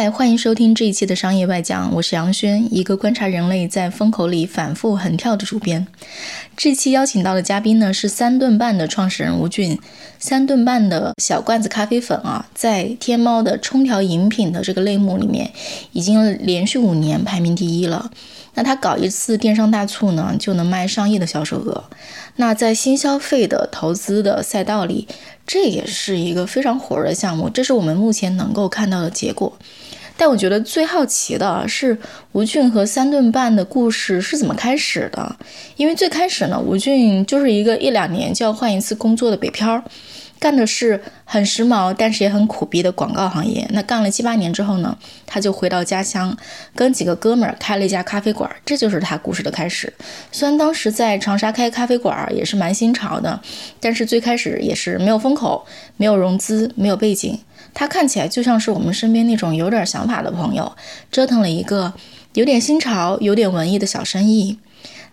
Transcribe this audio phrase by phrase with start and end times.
[0.00, 5.88] 嗨，欢迎收听这一期的商业外讲，我是杨轩，一个观察人类在风口里反复横跳的主编。
[6.56, 9.76] 这期邀请到的嘉宾呢是三顿半的创始人吴俊。
[10.20, 15.50] 三顿半的小罐子咖啡粉啊，在天猫的冲调饮品的这个类目里面，
[15.90, 18.12] 已经连续五年排名第一了。
[18.54, 21.82] 那他搞一次电商大促呢，就能卖上亿的销售额。
[22.36, 25.08] 那在新消费的投资的赛道里，
[25.44, 27.50] 这也是一个非常火热的项目。
[27.50, 29.52] 这是我们目前能够看到的结果。
[30.18, 31.96] 但我觉得最好奇的是
[32.32, 35.36] 吴俊和三顿半的故事是怎么开始的？
[35.76, 39.82] 因为最开始呢，吴俊就是一个一两年就要换一次工作的北漂。
[40.40, 43.66] 干的是很时髦，但是也很苦逼的广告行业。
[43.70, 44.96] 那干了七八年之后呢，
[45.26, 46.36] 他就回到家乡，
[46.76, 48.48] 跟几个哥们儿开了一家咖啡馆。
[48.64, 49.92] 这就是他故事的开始。
[50.30, 53.40] 虽然当时在长沙开咖啡馆也是蛮新潮的，
[53.80, 57.36] 但是最开始也是没有风口、没有融资、没有背景。
[57.74, 60.76] 他看起来就像是我们身边那种有点想法的朋友，
[61.10, 61.92] 折腾了一个
[62.34, 64.58] 有点新潮、有点文艺的小生意。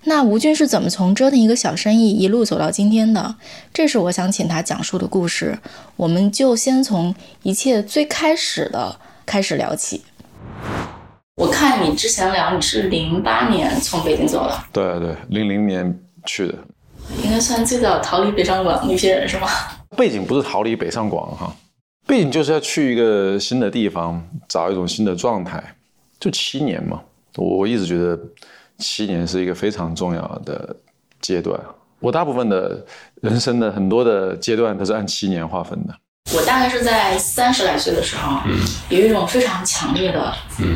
[0.08, 3.36] 那吴军是怎么从折腾一个小生意一路走到今天的？
[3.74, 5.58] 这是我想请他讲述的故事。
[5.96, 10.04] 我们就先从一切最开始的开始聊起。
[11.38, 16.54] 我看你之前聊你是零八年从北京走的，对对，零零年去的，
[17.24, 19.48] 应该算最早逃离北上广那些人是吗？
[19.98, 21.54] 背景不是逃离北上广哈，
[22.08, 25.76] 背景就是要去一个新的地方，找一种新的状态。
[26.20, 27.02] 就七年嘛，
[27.36, 28.20] 我一直觉得。
[28.78, 30.76] 七年是一个非常重要的
[31.22, 31.58] 阶段，
[32.02, 32.86] 我大部分的
[33.22, 35.96] 人生的很多的阶段都是按七年划分的。
[36.36, 38.42] 我大概是在三十来岁的时候，
[38.90, 40.34] 有一种非常强烈的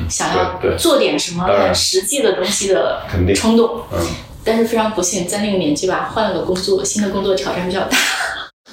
[0.09, 3.01] 想要做点什么很实际的东西的
[3.35, 3.81] 冲动。
[3.91, 4.00] 嗯，
[4.46, 7.97] 但是非常不幸，在那个年纪吧，换了个工作，新的工作挑战比较大。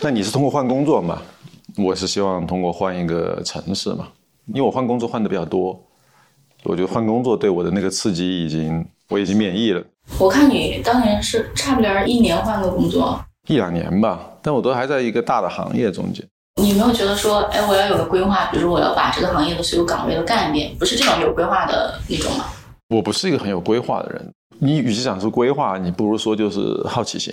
[0.02, 1.20] 那你是通过换工作嘛？
[1.76, 4.08] 我是希望通过换一个城市嘛，
[4.46, 5.78] 因为我换工作换的比较多，
[6.64, 8.86] 我觉得换工作对我的那个刺激已经。
[9.08, 9.80] 我已经免疫了。
[10.18, 16.26] 我看你当年是差不多一年换个工作，一两年吧，但我都还在一个大的行业中间。
[16.60, 22.46] 你没有觉得说，哎，我要有个规划，比如说我要把这个行业的所有岗位都干一遍，不是这种有规划的那种吗？
[22.88, 24.28] 我不是一个很有规划的人。
[24.58, 27.32] 你与其讲是规划，你不如说就是好奇心。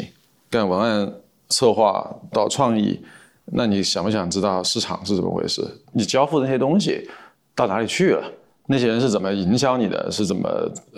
[0.51, 1.11] 干文案
[1.49, 3.03] 策划到创意，
[3.45, 5.61] 那你想不想知道市场是怎么回事？
[5.91, 7.07] 你交付那些东西
[7.55, 8.23] 到哪里去了？
[8.67, 10.09] 那些人是怎么营销你的？
[10.09, 10.49] 是怎么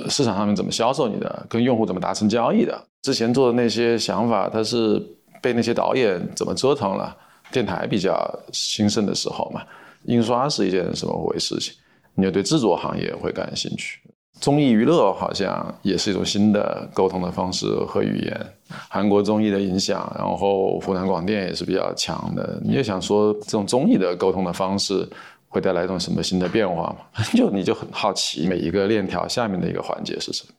[0.08, 1.46] 市场上面怎么销售你的？
[1.50, 2.88] 跟用户怎么达成交易的？
[3.02, 5.02] 之前做的那些想法，他是
[5.42, 7.16] 被那些导演怎么折腾了？
[7.52, 8.16] 电台比较
[8.52, 9.62] 兴盛的时候嘛，
[10.04, 11.58] 印刷是一件什么回事？
[11.60, 11.74] 情
[12.14, 14.00] 你就对制作行业会感兴趣。
[14.40, 18.54] 综艺娱乐好像也是一种新的沟通的方式和语言。
[18.90, 22.60] 韩国综艺的影响，然后湖南广电也是比较强的。
[22.64, 25.08] 你也想说这种综艺的沟通的方式？
[25.48, 26.98] 会带来一种什么新的变化吗？
[27.34, 30.54] 就你就很好奇每一个链条下面的一个环节是什么？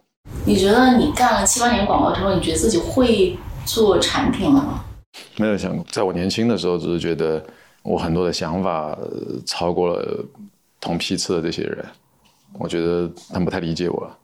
[0.46, 3.36] 你觉得你干了七八年广告之后，你觉得自己会
[3.66, 4.82] 做产品了吗？
[5.36, 7.44] 没有想过，在我年轻的时候，只是觉得
[7.82, 8.96] 我很多的想法
[9.44, 10.24] 超过了
[10.80, 11.84] 同批次的这些人，
[12.54, 14.18] 我觉得他们不太理解我了，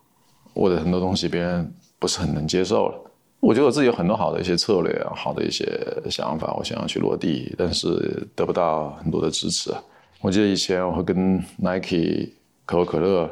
[0.55, 2.95] 我的很多东西别人不是很能接受了。
[3.41, 5.67] 我觉得我自己有很多好的一些策略啊，好的一些
[6.09, 9.75] 想法，我想要去落地，但是得不到很多的支持。
[10.21, 12.31] 我记得以前我会跟 Nike、
[12.65, 13.29] 可口可乐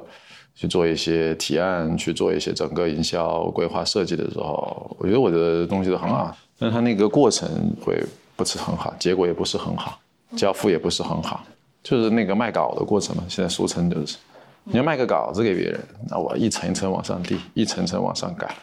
[0.57, 7.49] 去做一些提案，去做一些整个营销规划设计的时候，我觉得我的东西都很好，但是它那个过程
[7.81, 8.03] 会
[8.35, 10.01] 不是很好，结果也不是很好，
[10.37, 11.45] 交付也不是很好，
[11.85, 13.23] 就是那个卖稿的过程嘛。
[13.29, 14.17] 现在俗称就是，
[14.65, 18.55] 你要卖个稿子给别人，那我一层一层往上递，一层层往上改，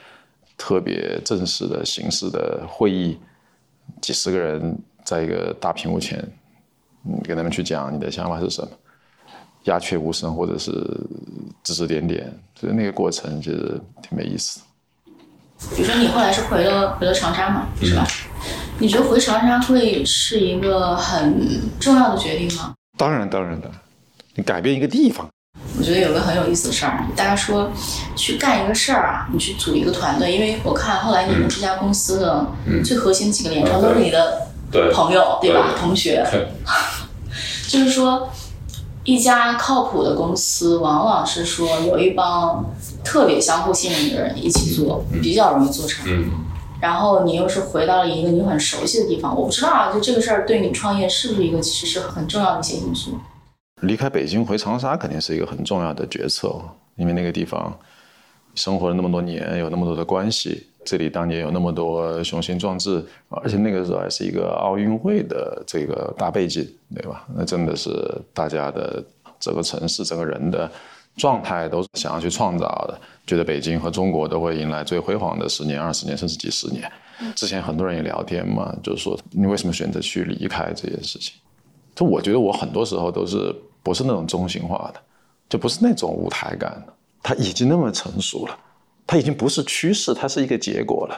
[0.58, 3.18] 特别正式的形式的会议，
[4.02, 6.24] 几十个人在一个大屏幕前。
[7.04, 8.70] 你跟他们去讲你的想法是什么，
[9.64, 10.72] 鸦雀无声，或者是
[11.64, 14.60] 指指点点，所以那个过程其实挺没意思。
[15.76, 18.06] 比如说你后来是回了回了长沙嘛，是吧？
[18.78, 21.48] 你觉得回长沙会是一个很
[21.80, 22.74] 重要的决定吗？
[22.98, 23.72] 当然，当然的。
[24.36, 25.28] 你改变一个地方，
[25.78, 27.72] 我觉得有个很有意思的事儿，大家说
[28.16, 32.48] 去干一个事儿啊，你去组一个团队，因为我看后来你们这家公司的
[32.84, 34.48] 最核心几个连成都是你的。
[34.94, 35.76] 朋友对吧？
[35.80, 36.22] 同学，
[37.70, 38.30] 就是说，
[39.06, 42.66] 一家靠谱的公司，往往是说有一帮
[43.02, 46.30] 特别相互信任的人一起做，比较容易做成。
[46.82, 53.18] 然后你又是回到了一个你很熟悉的地方，我不知道啊，就这个事儿对你创业是不是一个其实是很重要的一些因素？
[53.82, 56.60] 离开北京回长沙肯定是一个很重要的决策，
[56.96, 57.78] 因为那个地方
[58.56, 60.68] 生活了那么多年，有那么多的关系。
[60.84, 66.66] 这里当年有那么多雄心壮志，而且那个时候还是一个奥运会的这个大背景，
[66.96, 67.28] 对吧？
[67.36, 67.92] 那真的是
[68.34, 69.04] 大家的
[69.38, 70.72] 整个城市、整个人的
[71.18, 72.98] 状态都是想要去创造的，
[73.28, 76.90] 觉得北京和中国都会迎来最辉煌的十年、二十年，甚至几十年。
[77.36, 81.34] 之前很多人也聊天嘛，就是说你为什么选择去离开这件事情？
[81.94, 83.54] 就我觉得我很多时候都是
[83.88, 85.00] 不是那种中心化的，
[85.48, 86.94] 就不是那种舞台感的，
[87.24, 88.58] 它已经那么成熟了。
[89.06, 91.18] 它已经不是趋势，它是一个结果了。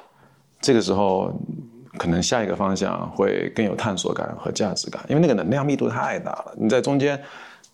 [0.61, 1.33] 这个时候，
[1.97, 6.53] 可能下一个方向会更有探索感和价值感，因为那个能量密度太大了。
[6.59, 7.19] 你在中间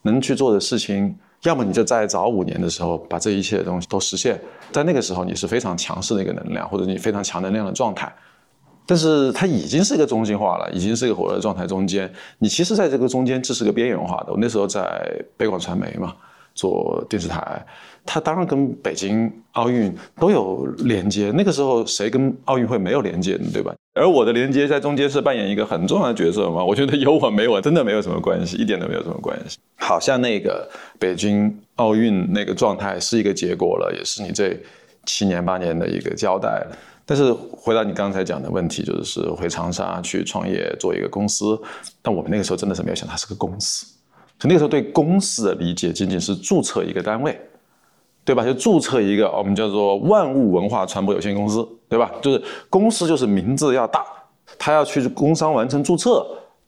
[0.03, 1.13] 能去做的事情，
[1.43, 4.39] 要么你就在早五年的时候把这一切东西都实现，
[4.71, 8.09] 在那个时候你是非常强势的一个能量，或者你非常强能量的状态。
[8.85, 14.31] 但是它已经是一个中心化了，已经是一个火热状态中间，你其实在这个中间这是个边缘化的。
[14.31, 16.13] 我那时候在北广传媒嘛，
[16.53, 17.65] 做电视台。
[18.07, 23.73] 它当然跟北京奥运都有连接，那个时候谁跟奥运会没有连接呢，对吧？
[23.99, 26.63] 而我的连接在中间是扮演一个很重要的角色嘛？
[26.63, 29.57] 我觉得有我没我真的没有什么关系，一点都没有什么关系。
[29.77, 34.55] 好像那个北京奥运那个状态是一个结果了，也是你这
[35.05, 36.77] 七年八年的一个交代了。
[37.05, 41.59] 但是回到你刚才讲的问题，就是回长沙去创业做一个公司，
[42.01, 43.85] 但我们那个时候真的是没有想它是个公司，
[44.39, 47.39] 就那个时候对公司的理解仅仅是注册一个单位。
[48.27, 48.43] 对吧？
[48.43, 52.11] 就注册一个我们叫做万物文化传播有限公司，对吧？
[52.23, 54.03] 就是公司就是名字要大，
[54.57, 56.25] 它要去工商完成注册，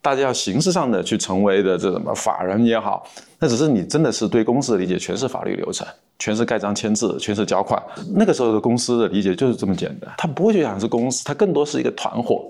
[0.08, 3.06] 大家要形式上的去成为的这什么法人也好，
[3.38, 5.86] 那只是你真的是对公司的理解全是法律流程，
[6.18, 7.78] 全是盖章签字，全是缴款。
[8.16, 12.46] 那个时候的公司的理解就是这么简单，他不会去想是公司，他更多是一个团伙，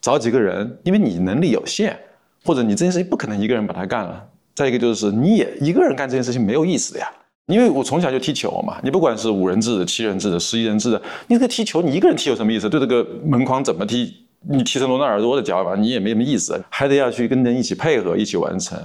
[0.00, 1.98] 找几个人，因为你能力有限，
[2.44, 4.24] 或者你这件事情不可能一个人把它干了。
[4.54, 7.10] 再一个就是你也一个人干这件事情没有意思的呀。
[7.46, 12.70] 因为我从小就踢球嘛，你不管是五人制的、七人制的、十一人制的，你这个踢球，你一个人踢有什么意思？
[12.70, 14.21] 对这个门框怎么踢？
[14.48, 18.78] 你踢成罗纳尔多的脚吧，你也没什么意思，还得要去跟人一起配合，一起完成。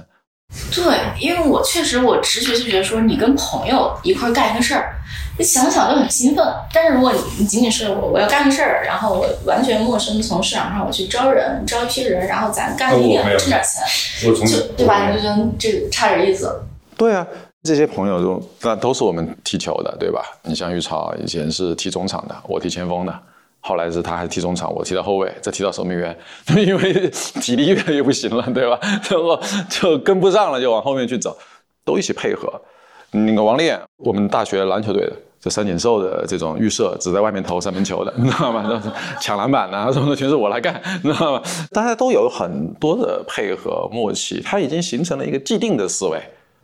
[0.74, 4.94] 对，因为我确实我直觉就觉得说，你跟朋友一块干一个事儿，
[5.38, 6.44] 你想想就很兴奋。
[6.72, 15.10] 但是如果你你仅仅是我我要干个事儿，然后我完全陌生，从市场上我去招人，招一批人，然后咱干一点挣点钱，就对吧？
[15.10, 16.60] 你就觉得这差点意思。
[16.96, 17.26] 对啊。
[17.64, 20.22] 这些朋友都那都是我们踢球的，对吧？
[20.44, 23.12] 你像玉超以前是踢中场的，我踢前锋的，
[23.60, 26.16] 后来是他还踢中场，我踢到后卫，再踢到守门员，
[26.56, 27.10] 因为
[27.40, 28.78] 体力越来越不行了，对吧？
[28.82, 29.38] 然 后
[29.68, 31.36] 就跟不上了，就往后面去走，
[31.84, 32.48] 都一起配合。
[33.10, 38.82] 那个王练，我们大学篮球队的，这三井寿的这种预设，只在外面投三分球的，你知道吗？
[39.20, 41.42] 抢篮板啊什么的，全是我来干，你知道吗？
[41.72, 46.20] 大家都有很多的配合默契，他已经形成了一个既定的思维。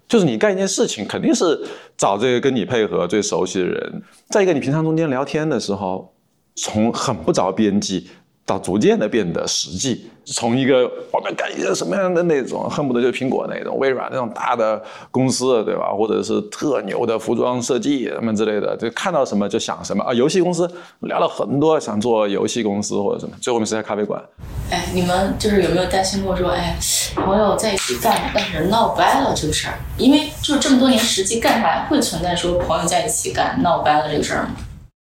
[0.07, 1.59] 就是你干一件事情，肯定是
[1.97, 4.03] 找这个跟你配合最熟悉的人。
[4.29, 6.14] 再一个，你平常中间聊天的时候，
[6.57, 8.09] 从很不着边际。
[8.47, 15.95] 到逐渐的变得实际，从一个我们干一个什么样的那种，恨不得就苹果那种、微软那种大的公司，对吧？
[15.97, 20.13] 或者是特牛的服装设计什么之类的，就看到什么就想什么啊。
[20.13, 20.71] 游戏公司
[21.01, 24.23] 聊了很多，想做游戏公司或者什么，最后面是在咖啡馆。
[24.71, 26.77] 哎，你们就是有没有担心过说，哎，
[27.15, 29.79] 朋友在一起干，但是闹掰了这个事儿？
[29.97, 34.51] 因为就是这么多年实际干下来，会存在说朋友在一起干闹掰了这个事儿吗？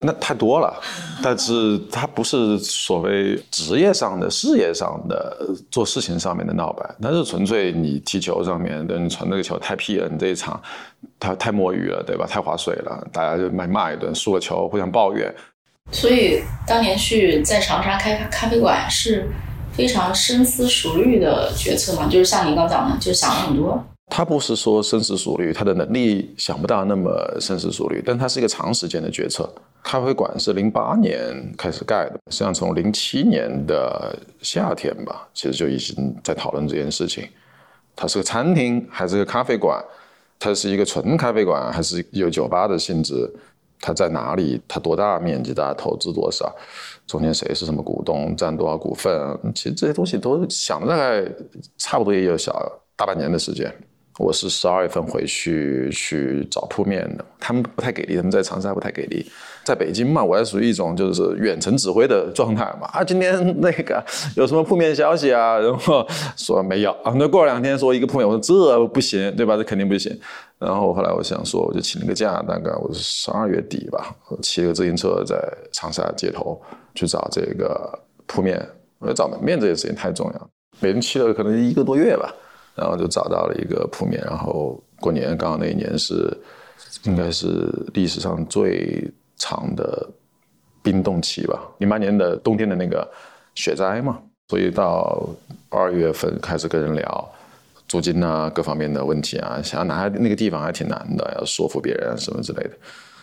[0.03, 0.81] 那太多了，
[1.21, 10.59] 但是他不是所谓职业上的、事业上的做事情上面的闹掰，那是纯粹你踢球上面的，你传这个球太屁了，你这一场
[11.19, 12.25] 他太摸鱼了，对吧？
[12.27, 15.31] 太划水了，大家就骂骂一顿，输了球互相抱怨。
[15.91, 19.29] 所以当年去在长沙开咖啡馆是
[19.71, 23.83] 非常深思熟虑的决策嘛，就是像你刚讲的，就想了很多。
[24.13, 29.49] 他不是说深思熟虑，他的能力想不到那么深思熟虑，但他是一个长时间的决策。
[29.81, 37.25] 咖啡馆是零八年开始盖的，实际上从零七年的夏天吧，其实就已经在讨论这件事情。
[37.95, 39.81] 它是个餐厅还是个咖啡馆？
[40.37, 43.13] 它是一个纯咖啡馆还是有酒吧的性质？
[43.79, 44.61] 它在哪里？
[44.67, 45.53] 它多大面积？
[45.53, 46.53] 大家投资多少？
[47.07, 48.35] 中间谁是什么股东？
[48.35, 49.39] 占多少股份？
[49.55, 51.31] 其实这些东西都想了大概
[51.77, 52.53] 差不多也有小
[52.97, 53.73] 大半年的时间。
[54.21, 59.25] 我是十二月份回去去找铺面的，他们不太给力，他们在长沙不太给力。
[59.63, 62.87] 在北京嘛，我还属于一种就是远程指挥的状态嘛。
[62.93, 64.03] 啊，今天那个
[64.35, 65.57] 有什么负面消息啊？
[65.57, 67.13] 然后说没有啊。
[67.17, 69.57] 那过了两天说一个铺面，我说这不行，对吧？
[69.57, 70.15] 这肯定不行。
[70.59, 75.35] 然后后来我想说，我就请了个假，大概我是十二月底吧，骑个自行车在
[75.71, 76.61] 长沙街头
[76.93, 78.63] 去找这个铺面。
[78.99, 80.49] 我说找门面这件事情太重要，
[80.79, 82.31] 每人骑了可能一个多月吧，
[82.75, 84.21] 然后就找到了一个铺面。
[84.23, 86.35] 然后过年刚好那一年是
[87.03, 89.11] 应该是历史上最。
[89.43, 90.07] 长的
[90.83, 93.11] 冰冻期吧，零八年的冬天的那个
[93.55, 95.27] 雪灾嘛，所以到
[95.69, 97.27] 二月份开始跟人聊
[97.87, 102.77] 租金啊各方面的问题啊，想要拿下那个地方还挺难的，要说服别人什么之类的。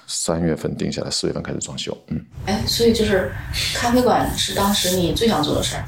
[0.09, 1.97] 三月份定下来，四月份开始装修。
[2.09, 3.31] 嗯，哎，所以就是
[3.76, 5.85] 咖啡馆是当时你最想做的事儿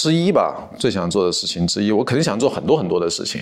[0.00, 1.92] 之一吧，最想做的事情之一。
[1.92, 3.38] 我肯定想做很多很多的事情。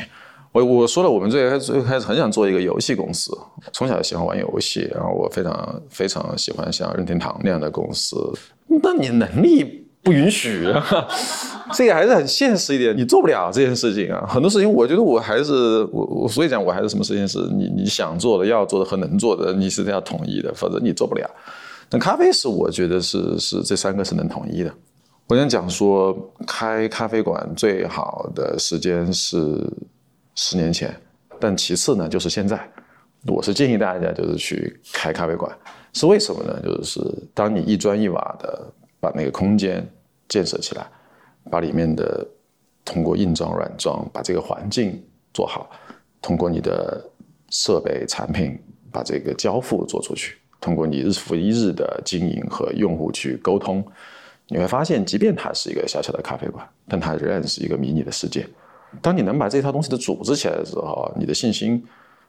[0.51, 3.31] 我我说了，我们最开最开始很想做一个游戏公司，
[3.73, 8.17] 从小就喜欢玩游戏，然后我非常非常喜欢像任天堂那样的公司。
[8.67, 11.07] 那你能力不允许啊，
[11.75, 14.27] 这个还是很现实一点，你做不了这件事情啊。
[14.27, 21.31] 很多事情，我觉得我还是我我所以讲，我还是什么事情是你你想做的、要做的和能做的，你是要统一的，否则你做不了。
[21.91, 24.73] 那咖啡是我觉得是是这三个是能统一的。
[25.29, 26.17] 我想讲说，
[26.47, 29.65] 开咖啡馆最好的时间是。
[30.41, 30.95] 十年前，
[31.41, 32.57] 但其次呢，就是现在，
[33.27, 35.53] 我是建议大家就是去开咖啡馆，
[35.93, 36.63] 是为什么呢？
[36.63, 37.01] 就是
[37.35, 39.85] 当你一砖一瓦的把那个空间
[40.29, 40.87] 建设起来，
[41.51, 42.25] 把里面的
[42.85, 45.03] 通过硬装软装把这个环境
[45.35, 45.69] 做好，
[46.23, 47.05] 通过你的
[47.51, 48.57] 设备产品
[48.93, 53.85] 把这个交付做出去，通过你日复一日的经营和用户去沟通，
[54.49, 58.47] 你会发现，即便它是一个小小的咖啡馆，但它仍然是一个迷你的世界。
[59.03, 61.85] 当你能把这套东西的组织起来的时候，你的信心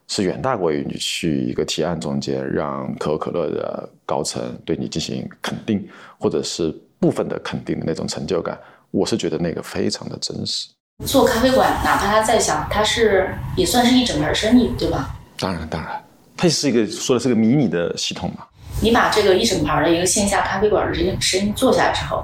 [0.07, 5.87] 是远大过于你去一个提案中间让可口可乐的高层对你进行肯定，
[6.19, 8.59] 或者是部分的肯定的那种成就感。
[8.91, 10.67] 我是觉得那个非常的真实。
[11.05, 15.15] 做咖啡馆，哪怕他再小，它是也算是一整门生意，对吧？
[15.37, 16.03] 当然，当然，
[16.35, 18.45] 它是一个说的是个迷你的系统嘛。
[18.81, 22.23] 你把这个一整盘的一个线下咖啡馆的这个生意做下来之后，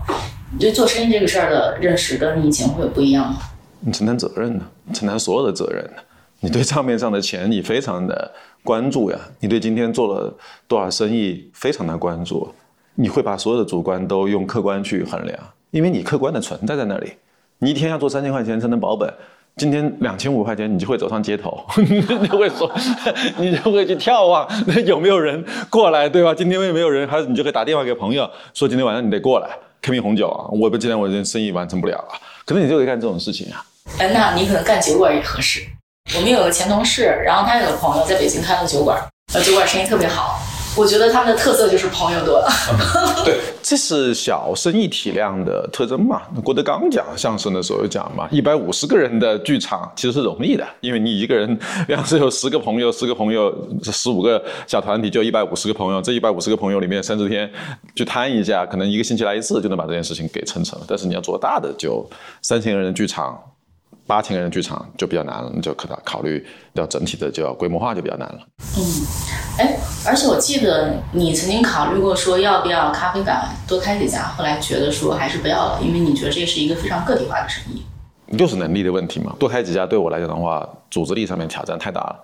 [0.53, 3.37] 你对做生意这个事儿的认识跟你以前会有不一样吗？
[3.81, 4.65] 你承担责任呢？
[4.93, 6.01] 承担所有的责任呢？
[6.39, 8.31] 你对账面上的钱，你非常的
[8.63, 9.19] 关注呀。
[9.39, 10.33] 你对今天做了
[10.67, 12.53] 多少生意，非常的关注。
[12.95, 15.37] 你会把所有的主观都用客观去衡量，
[15.71, 17.11] 因为你客观的存在在那里。
[17.59, 19.13] 你一天要做三千块钱才能保本，
[19.57, 22.69] 今天两千五块钱，你就会走上街头， 你就会说，
[23.39, 26.33] 你就会去眺望那有没有人过来，对吧？
[26.33, 29.47] 今天有没有人，还是你就可以打电话给朋友说，今天晚上你得过来，
[29.81, 30.49] 开瓶红酒啊！
[30.51, 33.63] 我不今天我这生意完成不了啊，可能你就会干这种事情啊。
[33.97, 35.61] 哎，那你可能干酒馆也合适。
[36.15, 39.01] 我们有个前同事，然后他有个朋友在北京开了酒馆，
[39.33, 40.37] 呃，酒馆生意特别好。
[40.77, 42.49] 我觉得他们的特色就是朋友多了。
[43.23, 46.21] 对，这是小生意体量的特征嘛。
[46.43, 53.53] 郭德纲讲相声的时候有讲嘛，一百五十个人的剧场其实是容易的，因为你一个人 要是有十个朋友，十个朋友，
[53.83, 57.49] 十五个小团体就一百五十个朋友，这一百五十个朋友里面三十天
[57.95, 60.85] 去摊一下，可能一个星期来一次就能把这件事情给撑成了。
[60.87, 62.05] 但是你要做大的，就
[62.41, 63.41] 三千个人的剧场。
[64.07, 68.39] 八千个人剧场就比较难了，就可能考虑要整体的就要规模化就比较难了。
[68.77, 68.83] 嗯，
[69.57, 77.83] 哎，而且我记得你曾经考虑过说要不要咖啡馆多开几家，后来觉得说还是不要了，因为你觉得这是一个非常个体化的生意。
[78.37, 82.15] 就是能力的问题嘛，多开几家对我来讲的话，组织力上面挑战太大了。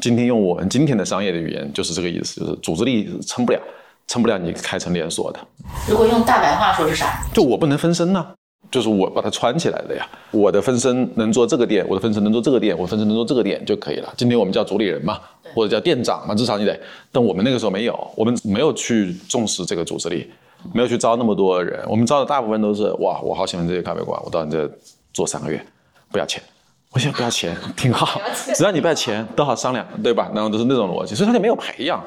[0.00, 3.60] 今天用我们今天的商业的语言就是这个意思，就是组织力撑不了，
[4.06, 5.40] 撑不了你开成连锁的。
[5.88, 7.22] 如果用大白话说是啥？
[7.34, 8.24] 就我不能分身呢。
[8.70, 14.12] 就是我把它串起来的呀，我的分身能做这个店，我的分身能做这个店，我分身能做这个店就可以了。
[14.16, 15.18] 今天我们叫主理人嘛，
[15.54, 16.78] 或者叫店长嘛，至少你得。
[17.10, 20.30] 但我们那个时候没有，我们没有去重视这个组织力，
[20.74, 21.82] 没有去招那么多人。
[21.88, 24.70] 我们招的大部分都是哇，我好喜欢这些咖啡馆，我到你这
[25.14, 25.64] 做三个月，
[26.12, 26.42] 不要钱。
[26.90, 28.20] 我想不要钱，挺好，
[28.54, 30.30] 只要你不要钱，都好商量，对吧？
[30.34, 32.02] 然后都是那种逻辑，所以他就没有培养。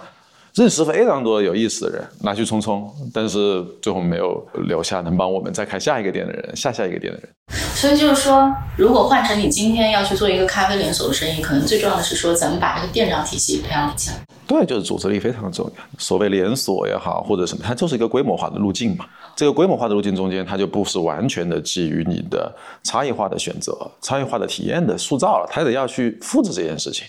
[0.54, 7.30] 认识非常多有意思的人，拿去冲冲，但是最后没有留下能帮我们再开下一个店的人，下下一个店的人。
[7.74, 14.18] 所以就是说，如果换成你今天要去做一个咖啡连锁的生意，可能最重要的是说，咱们把这个店长体系培养起来。
[14.46, 15.84] 对，就是组织力非常重要。
[15.98, 19.06] 所谓连锁也好，或者什么，它就是一个规模化的路径嘛。
[19.38, 22.54] 这个规模化的路径中间，它就不是完全的基于你的
[22.84, 27.08] 差异化的选择、差异化的体验的塑造了，它得要去复制这件事情。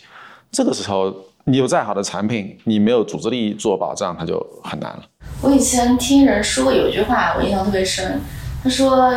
[0.52, 1.12] 这个时候。
[1.44, 5.02] 你有再好的产品，你没有组织力做保障，它就很难了。
[5.40, 8.20] 我以前听人说过有一句话，我印象特别深。
[8.62, 9.12] 他说，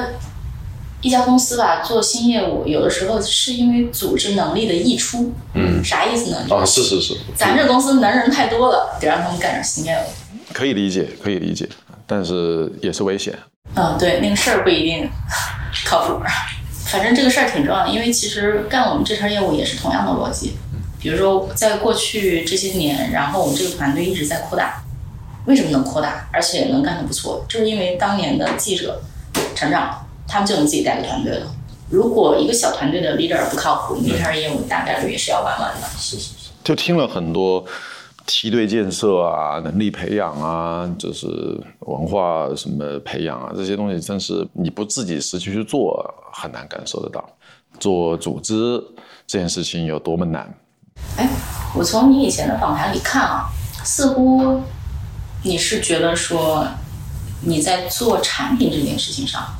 [1.01, 5.31] 一家公司吧，做新业务，有的时候是因为组织能力的溢出。
[5.53, 6.47] 嗯，啥意思呢？
[6.49, 7.15] 啊，是是是。
[7.35, 10.51] 咱这公司能人太多了，得让他们干点新业务。
[10.51, 11.69] 可以理解，可以理解，
[12.07, 13.37] 但是也是危险。
[13.75, 15.07] 嗯，对，那个事儿不一定
[15.85, 16.19] 靠谱。
[16.85, 20.53] 反正这个事儿挺重要的，因为其实干我们这圈业务也是同样的逻辑。
[21.05, 24.81] 比如说，在过去这些年，然后我们这个团队一直在扩大。
[25.45, 27.45] 为什么能扩大，而且能干得不错？
[27.47, 28.99] 就是因为当年的记者
[29.53, 31.45] 成长，他们就能自己带个团队了。
[31.91, 35.87] 如果一个小团队的 leader 不靠谱，你这圈业务大概率也是要玩完的。
[35.95, 36.49] 是是是。
[36.63, 37.63] 就听了很多
[38.25, 41.27] 梯队建设啊、能力培养啊、就是
[41.81, 47.23] 文化什么培养啊这些东西，真是你不自己实际去做，很难感受得到。
[47.79, 48.83] 做组织
[49.27, 50.51] 这件事情有多么难？
[51.17, 51.29] 哎，
[51.73, 53.49] 我从你以前的访谈里看啊，
[53.83, 54.61] 似乎
[55.43, 56.67] 你是觉得说
[57.41, 59.55] 你在做产品这件事情上，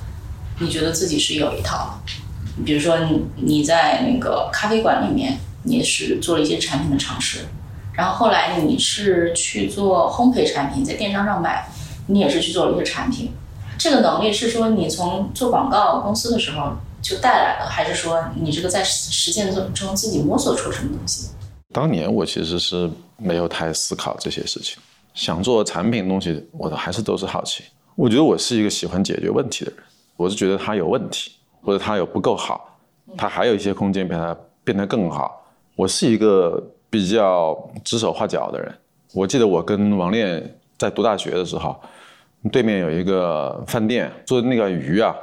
[0.60, 2.64] 你觉得自己是有一套的。
[2.66, 7.46] 比如说你你在那个咖啡馆里面，你是做了一些产品的尝试，
[7.94, 11.68] 然后后来你是去做烘焙产品，在电商上卖，
[12.08, 13.34] 你也是去做了一些产品。
[13.78, 16.72] 这个能力是说你从做广告公司的时候
[17.02, 21.28] 就带来的，还是说你这个在实践中中自己摸索出什么东西？
[21.76, 24.78] 当年我其实是没有太思考这些事情，
[25.14, 27.66] 想做产品东西，我还是都是好奇。
[27.96, 29.84] 我觉得我是一个喜欢解决问题的人，
[30.16, 32.80] 我是觉得它有问题，或者它有不够好，
[33.18, 35.46] 它还有一些空间把它变得更好。
[35.76, 37.54] 我是一个比较
[37.84, 38.74] 指手画脚的人。
[39.14, 41.78] 我记得我跟王炼在读大学的时候，
[42.54, 45.14] 对面有一个饭店做的那个鱼啊，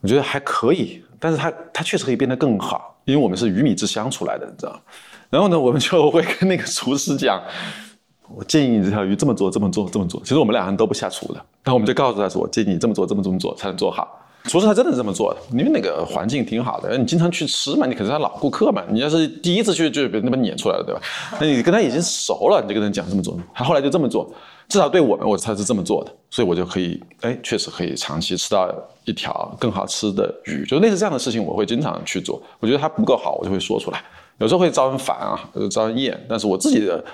[0.00, 4.80] 我觉得还可以，但是它它确实可以变得更好，因为我们是鱼米之乡出来的，你知道？
[5.30, 7.42] 然后呢，我们就会跟那个厨师讲，
[8.34, 10.20] 我建议你这条鱼这么做，这么做，这么做。
[10.22, 14.06] 其实我们两个人都不下厨的，但我们就告诉他说，我建议你这么做，这么这么做才能做好。
[14.44, 18.82] 厨师他真的是这么做的，因为那个环境挺好的，你经常去吃嘛，你可是他老顾客嘛。
[18.88, 21.00] 你要是第一次去就被那么撵出来了，对吧？
[21.40, 24.32] 那你跟他已经熟了，你就跟他讲这么做，他后来就这么做。
[24.68, 28.72] 至少对我们，我他是这么做的，所以我就可以，哎，确实可以长期吃到
[29.04, 30.64] 一条更好吃的鱼。
[30.66, 32.40] 就类似这样的事情，我会经常去做。
[32.60, 34.02] 我觉得它不够好，我就会说出来。
[34.38, 35.38] 有时候会招人烦啊，
[35.70, 37.04] 招人厌，但是我自己的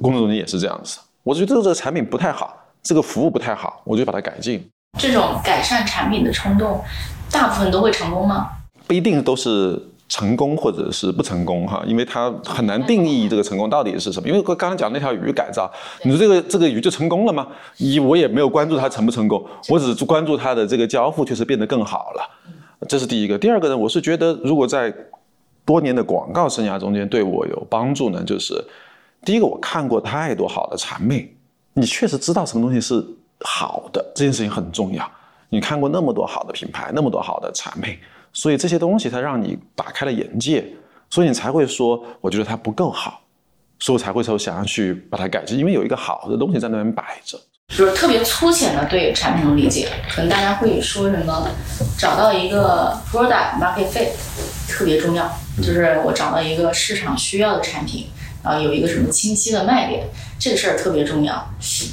[0.00, 0.98] 工作中间也是这样子。
[1.22, 4.66] 我觉得这个产品不太好，这个服务不太好，我就把它改进。
[4.98, 6.80] 这种改善产品的冲动，
[7.30, 8.48] 大部分都会成功吗？
[8.86, 14.28] 不一定都是成功或者是不成功哈，因为它很难定义这个成功到底是什么。
[14.28, 15.70] 因为刚才讲那条鱼改造，
[16.02, 17.46] 你说这个这个鱼就成功了吗？
[17.76, 23.38] 一我也没有关注它成不成功，我只是关注它的这个交付确实变得更好了，这是第一个。
[23.38, 24.92] 第二个呢，我是觉得如果在
[25.70, 28.52] 多年的广告生涯中间对我有帮助呢，就是
[29.24, 31.32] 第一个我看过太多好的产品，
[31.74, 33.00] 你确实知道什么东西是
[33.44, 35.08] 好的，这件事情很重要。
[35.48, 37.96] 你看过那么多好的品牌，那么多好的产品，
[38.32, 40.66] 所以这些东西它让你打开了眼界，
[41.08, 43.20] 所以你才会说，我觉得它不够好，
[43.78, 47.38] 所以我才会说想要去把它改进，因为有一个好的东西在那边摆着。
[47.68, 51.46] 就是特别粗浅的对产品的理解，可能大家会说什么，
[51.96, 54.08] 找到一个 product market fit
[54.68, 55.30] 特别重要，
[55.60, 58.06] 就是我找到一个市场需要的产品，
[58.42, 60.06] 然后有一个什么清晰的卖点，
[60.38, 61.34] 这个事儿特别重要。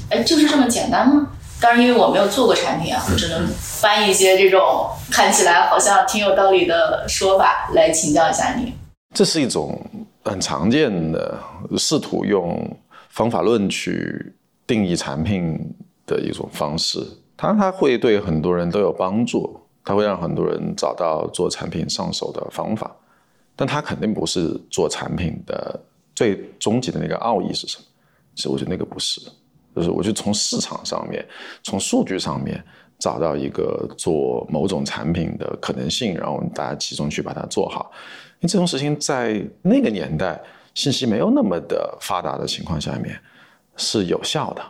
[0.09, 1.29] 哎，就是这么简单吗？
[1.59, 3.47] 当然，因为我没有做过产品啊，我只能
[3.81, 8.73] 搬一些这种看起来好像挺有道理的说法来请教一下你。
[9.13, 9.79] 这是一种
[10.23, 11.37] 很常见的
[11.77, 12.77] 试图用
[13.09, 14.33] 方法论去。
[14.67, 15.57] 定义产品
[16.05, 16.99] 的一种方式，
[17.37, 22.93] 它它会对很多人都有帮助，它会让很多人找到做产品上手的方法，
[23.57, 25.77] 但它肯定不是做产品的
[26.15, 27.83] 最终极的那个奥义是什么？
[28.35, 29.19] 其实我觉得那个不是，
[29.75, 31.27] 就是我就从市场上面，
[31.63, 32.63] 从数据上面
[32.97, 37.91] 找到一个做某种产品的可能性，然后大家集中去把它做好。
[38.39, 40.39] 因为这种事情在那个年代
[40.73, 43.19] 信息没有那么的发达的情况下面。
[43.79, 44.61] 是有效的。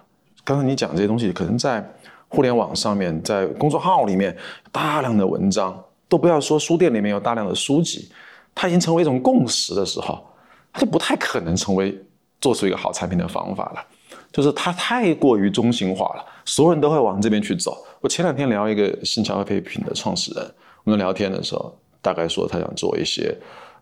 [0.44, 1.82] 刚才你讲这些东西，可能在
[2.28, 4.36] 互联网上面，在公众号里面
[4.70, 8.12] 大量的文章，都不要说书店里面有大量的书籍，
[8.60, 10.26] 它已经成为一种共识的时候，
[10.74, 11.96] 它就不太可能成为
[12.42, 13.86] 做出一个好产品的方法了。
[14.32, 17.86] 就是它太过于中心化了，所有人都会往这边去走。
[18.02, 23.36] 我前两天聊一个新消费品的创始人，我们聊天的时候，大概说他想做一些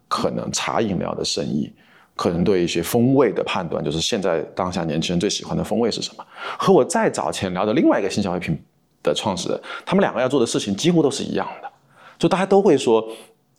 [0.09, 1.71] 可能茶饮料的生意。
[2.17, 6.25] 可能对一些风味的判断，就是现在当下年轻人最喜欢的风味是什么？
[6.57, 8.57] 和我再早前聊的另外一个新消费品
[9.03, 11.69] 的创始人，他们两个要做的事情几乎都是一样的。
[12.17, 13.05] 就大家都会说，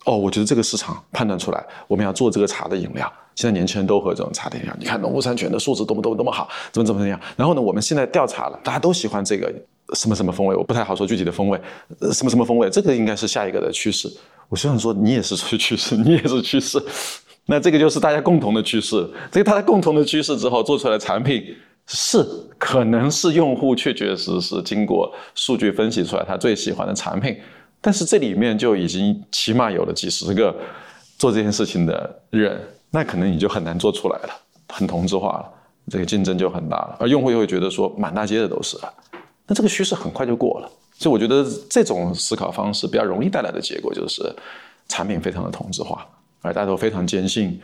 [0.07, 3.13] 哦，我觉得这个市场判断出来，我们要做这个茶的饮料。
[3.35, 7.21] 现在年轻人都喝这种茶的饮料，你看农夫山泉的素质多么多么多么好，怎么怎么怎么样。
[7.37, 9.53] 然后呢，我们现在调查了，大家都喜欢这个
[9.95, 11.61] 什么什么风味，我不太好说具体的风味，
[12.13, 14.09] 什么什么风味，这个应该是下一个的趋势。
[14.49, 16.83] 我希望说，你也是趋势，你也是趋势。
[17.47, 21.45] 那这个就是大家共同的趋势，这个大家共同的趋势之后做出来的产品
[21.87, 22.25] 是
[22.57, 27.37] 可能是用户确确实实经过数据分析出来他最喜欢的产品，
[27.81, 30.55] 但是这里面就已经起码有了几十个
[31.19, 32.61] 做这件事情的人，
[32.91, 34.31] 那可能你就很难做出来了，
[34.69, 35.53] 很同质化了，
[35.89, 38.77] 这个竞争就很大了，而用户又会觉得说满大街的都是，
[39.47, 40.71] 那这个趋势很快就过了。
[40.99, 44.35] 所以我觉得这种思考方式比较容易带来的结果就是
[44.89, 46.07] 产品非常的同质化，
[46.41, 47.61] 而大家都非常坚信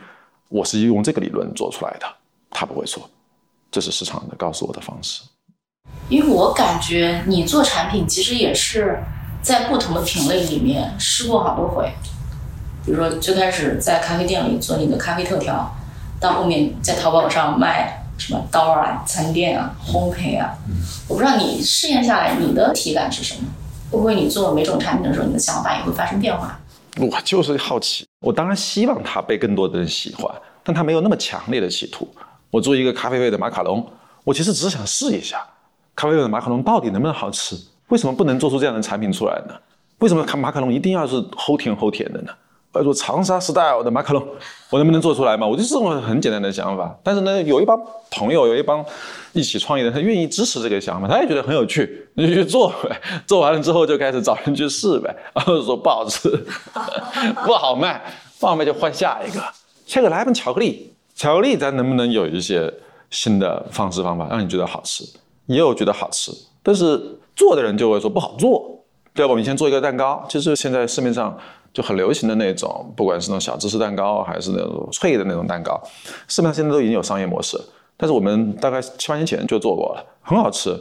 [0.49, 2.05] 我是用这个理论做出来的，
[2.51, 3.09] 他不会错。
[3.71, 5.23] 这是市场的告诉我的方式，
[6.07, 8.99] 因为我感觉你做产品其实也是
[9.43, 11.91] 在不同的品类里面试过好多回，
[12.85, 15.75] 比如说最开始在咖啡店里做你的咖啡特调，
[16.19, 20.55] 到后面在淘宝上卖什么刀啊、餐垫啊、烘焙啊，
[21.09, 23.41] 我不知道你试验下来你的体感是什么？
[23.91, 26.57] 会不会你做每种产品的时候，你的想法也会发生变化？
[26.97, 32.07] 我就是好奇，我当然希望它被更多的人喜欢，但它没有那么强烈的企图。
[32.49, 33.85] 我做一个咖啡味的马卡龙，
[34.23, 35.45] 我其实只是想试一下，
[35.95, 37.57] 咖啡味的马卡龙到底能不能好吃？
[37.89, 39.53] 为什么不能做出这样的产品出来呢？
[39.99, 42.31] 为什么马卡龙一定要是齁甜齁甜的呢？
[42.73, 44.27] 要说长沙 style 的马卡龙，
[44.71, 45.45] 我能不能做出来嘛？
[45.45, 46.97] 我就这种很简单的想法。
[47.03, 48.83] 但是呢，有一帮朋友，有一帮
[49.31, 52.99] 一起创业的，他愿意支持这个想法，他也觉得很有趣，那就去做呗。
[53.27, 56.29] 做完了之后就开始找人去试呗，然后说不好吃，
[57.45, 58.01] 不好卖，
[58.39, 59.39] 不好卖就换下一个，
[59.85, 60.91] 下个来一份巧克力。
[61.15, 62.73] 巧克力，咱能不能有一些
[63.11, 65.03] 新的方式方法，让你觉得好吃？
[65.45, 66.31] 也有觉得好吃，
[66.63, 66.99] 但是
[67.35, 68.69] 做的人就会说不好做。
[69.15, 69.29] 对吧？
[69.29, 71.37] 我们先做一个蛋糕，就是现在市面上
[71.71, 75.79] 就很流行的那种，不管是那种小芝士蛋糕，还是那种脆的那种蛋糕，
[76.27, 77.55] 市面上现在都已经有商业模式。
[77.95, 80.75] 但是我们大概七八年前就做过了，很好吃，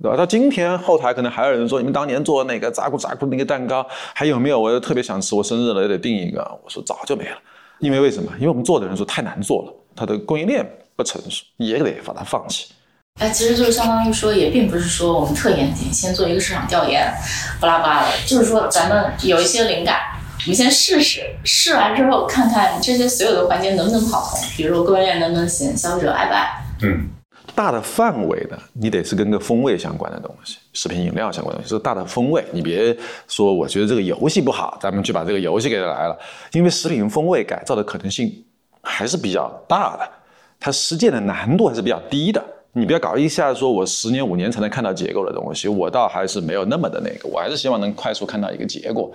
[0.00, 0.16] 对吧？
[0.16, 4.58] 到今天后台可能还有人说，你们当年做那个扎古扎古那个蛋糕还有没有？
[4.58, 6.40] 我特别想吃，我生日了也得订一个。
[6.64, 7.36] 我说早就没了。
[7.80, 8.32] 因为为什么？
[8.36, 12.72] 因为我们做的人说太难做了，它的供应链不成熟，也得把它放弃。
[13.20, 17.14] 哎，其实就是相当于说，也并不是说我们特严谨，先做一个市场调研，
[17.60, 20.00] 巴拉巴拉的，就是说咱们有一些灵感，
[20.40, 26.48] 我们先试试，试完之后看看这些所有的环节能不能跑通，比如说供应链能不能行，消费者爱不爱。
[26.82, 27.08] 嗯。
[27.54, 32.44] 大的范围的，你得是跟个风味相关的东西，食品饮料相关的东西，是大的风味。
[32.50, 32.96] 你别
[33.28, 36.18] 说我觉得这个游戏不好，咱们去把这个游戏给它来了。
[36.50, 38.44] 因为食品风味改造的可能性
[38.82, 40.10] 还是比较大的，
[40.58, 42.44] 它实践的难度还是比较低的。
[42.76, 49.12] 你不要搞一下说我十年五年才能看到结构的东西，我倒还是没有那么的那个，我还是希望能快速看到一个结果。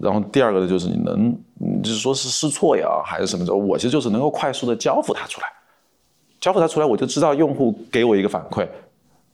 [0.00, 1.36] 然后第二个呢，就是你能，
[1.82, 5.46] 就是说是试错呀，还是什么的，我其实就是能够快速的交付它出来。
[6.40, 8.68] 交付它出来，我就知道用户给我一个反馈，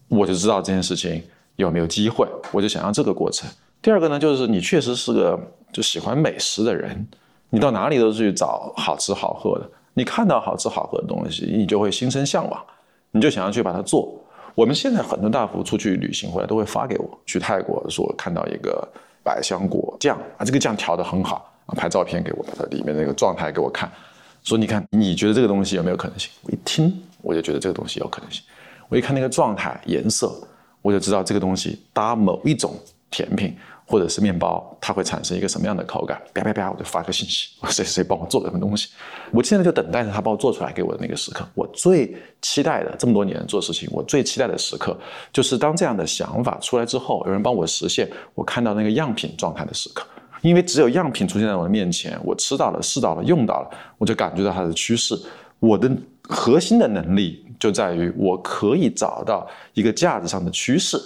[0.09, 1.23] 我就知道这件事情
[1.57, 3.51] 有没有机会，我就想要这个过程。
[3.83, 5.39] 第二个呢，就是你确实是个
[5.73, 7.07] 就喜欢美食的人，
[7.49, 12.63] 你到哪里都是去找好吃好喝的，你看到好吃好喝的东西，你就会心生向往，
[13.13, 14.13] 你就想要去把它做。
[14.55, 18.87] 我们现在很多大夫出去旅行回来都会发给我，去泰国说看到一个
[19.23, 23.91] 百香果酱啊，这个酱调得很好啊，拍照片给我，把它里面那个状态给我看。
[24.43, 26.31] 说你看，你觉得这个东西有没有可能性？
[26.43, 26.93] 我一听，
[27.23, 28.43] 我就觉得这个东西有可能性。
[28.89, 30.33] 我一看那个状态、颜色，
[30.83, 32.75] 我就知道这个东西搭某一种
[33.11, 33.57] 甜品
[33.91, 36.23] 或者是面包，它会产生一个什么样的口感。
[36.33, 38.91] 啪啪啪，我就发个信息，我 说谁谁帮我做个什么东西。
[39.33, 41.45] 我现在就等待着他帮我做出来给我的那个时刻。
[41.55, 44.97] 我最期待的这么多年做事情，我最期待的时刻，
[45.33, 50.07] 就是当这样的想法出来之后，有人帮我实现，我看到那个样品状态的时刻。
[50.43, 55.15] 因为只有样品出现在我的面前，我吃到了、试到了、用到了，我就感觉到它的趋势。
[55.59, 55.91] 我的
[56.23, 60.97] 核心的能力就在于我可以找到一个价值上的趋势，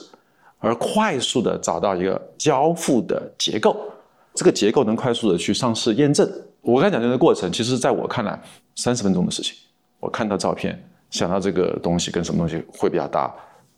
[0.65, 3.77] 而快速的找到一个交付的结构。
[4.35, 6.29] 这个结构能快速的去上市验证。
[6.61, 8.41] 我刚才讲这个过程，其实在我看来，
[8.75, 9.55] 三十分钟的事情。
[10.01, 13.33] 我看到照片，想到这个东西跟什么东西会比较搭，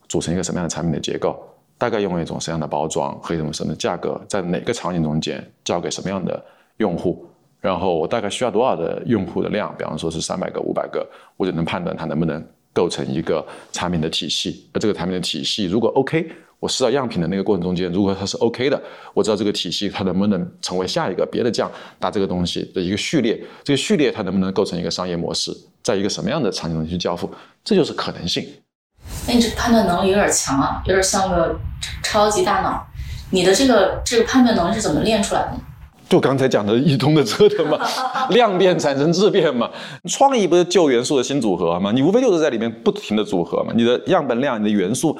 [0.09, 1.37] 组成一个什么样的产品的结构。
[1.79, 6.43] 大概用一种什么样的包装和一种什么价格，在哪个场景中间交给什么样的
[6.79, 7.27] 用户，
[7.61, 14.71] 然后我大概需要多少的用户的量，比方说是三百个、五百个，我就能判断它能不能构成一个产品的体系。
[14.73, 16.27] 而这个产品的体系如果 OK，
[16.67, 18.83] 我试到样品的那个过程中间，如果它是 OK 的，
[19.15, 25.53] 我知道这个体系它能不能成为下一个别的酱打这个东西的一个序列，这个序列它能不能构成一个商业模式，
[25.85, 28.45] 在一个什么样的场景中去交付，这就是可能性。
[29.29, 31.57] 那你这判断能力有点强啊，有点像个
[32.03, 32.85] 超级大脑。
[33.31, 35.53] 你的这个这个判断能力是怎么练出来的？
[36.09, 37.79] 就刚才讲的一通的折腾嘛，
[38.31, 39.69] 量变产生质变嘛，
[40.09, 41.91] 创意不是旧元素的新组合吗？
[41.93, 45.17] 你无非就是在里面不停的组合嘛，你的样本量、你的元素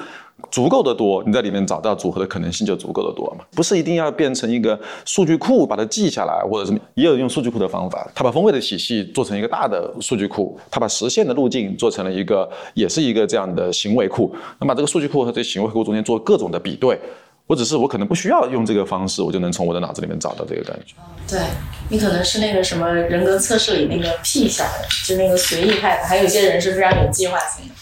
[0.49, 3.43] 足够的多，你在里面找到组合的可能性就足够的多嘛。
[3.53, 8.09] 不是一定要变成一个数据库把它记下来，或者什么，也有用数据库的方法。
[8.15, 14.33] 它把风味的体系做成一个大的数据库，它把实现的路径做成了一个，也是一个这样的行为库。
[14.59, 16.97] 那么这个数据库和这行为库中间做各种的比对。
[17.47, 20.93] 我只是我可能不需要用这个方式，我就能从我的脑子里面找到这个感觉。
[21.27, 21.39] 对
[21.89, 27.73] 你可能是那个什么人格测试里那个 P 小的，就那个随意派的，还有一些人是非常有计划性的。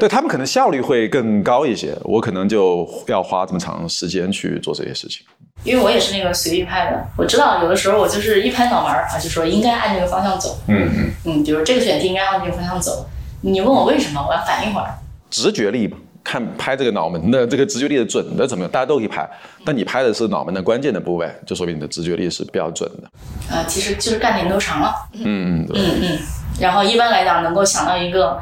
[0.00, 5.24] 对他们可能效率会更高一些，我可能就要花这么长时间去做这些事情。
[5.64, 10.56] 因为我也是那个随意派的，我知道有的时候我就是一拍脑门儿啊，就说应该按这个方向走。
[10.68, 13.04] 嗯嗯嗯，比如这个选题应该按这个方向走。
[13.40, 14.94] 你问我为什么，我要反一会儿。
[15.30, 15.96] 直觉力嘛。
[16.22, 18.70] 看拍这个脑门的这个直觉力的准的怎么样？
[18.70, 19.28] 大家都可以拍，
[19.64, 23.08] 但你拍的是脑门的关键的部位，就说明你的直觉力是比较准的。
[23.50, 24.94] 呃，其实就是干点都长了。
[25.14, 26.18] 嗯嗯嗯嗯。
[26.60, 28.38] 然后一般来讲，能够想到一个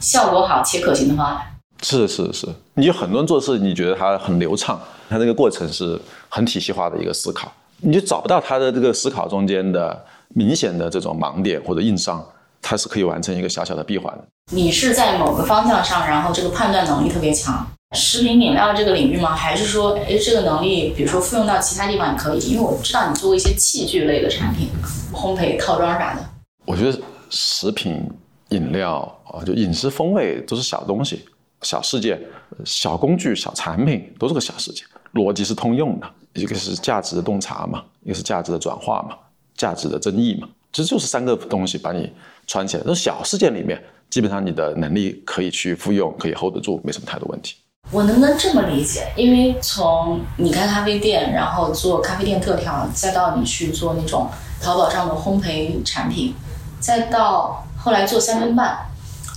[0.00, 1.38] 效果好且可行的方案。
[1.82, 5.96] 是是是，你有很多人做事，你觉得他很流畅，他这个过程是
[6.28, 12.24] 很体系化的一个思考，你就找不到他的这个思考中间的明显的这种盲点或者硬伤。
[12.60, 14.24] 他是可以完成一个小小的闭环的。
[14.50, 19.34] 你是在某个方向上，然后这个判断能力特别强，食品饮料这个领域吗？
[19.34, 22.40] 还是说，哎，这个能力，比如说复用到其他地方也可以？
[22.52, 24.70] 因为我知道你做过一些器具类的产品，
[25.12, 26.24] 烘焙套装啥的。
[26.64, 28.02] 我觉得食品
[28.48, 31.26] 饮料啊，就饮食风味都是小东西、
[31.60, 32.18] 小世界、
[32.64, 34.82] 小工具、小产品，都是个小世界，
[35.12, 36.06] 逻辑是通用的。
[36.32, 39.14] 一个是价值的洞察嘛，一个是价值的转化嘛，
[39.54, 42.10] 价值的争议嘛，其实就是三个东西把你。
[42.50, 43.78] 穿起来，那小事件里面，
[44.10, 47.56] 基本上你的能力可以去复用，可以 hold 得住，没什么太多问题。
[47.90, 49.08] 我能不能这么理解？
[49.16, 54.28] 因为从你开咖啡店，然后做咖啡店特调，再到你去做那种
[54.60, 56.34] 淘宝上的烘焙产品，
[56.80, 58.78] 再到后来做三分半，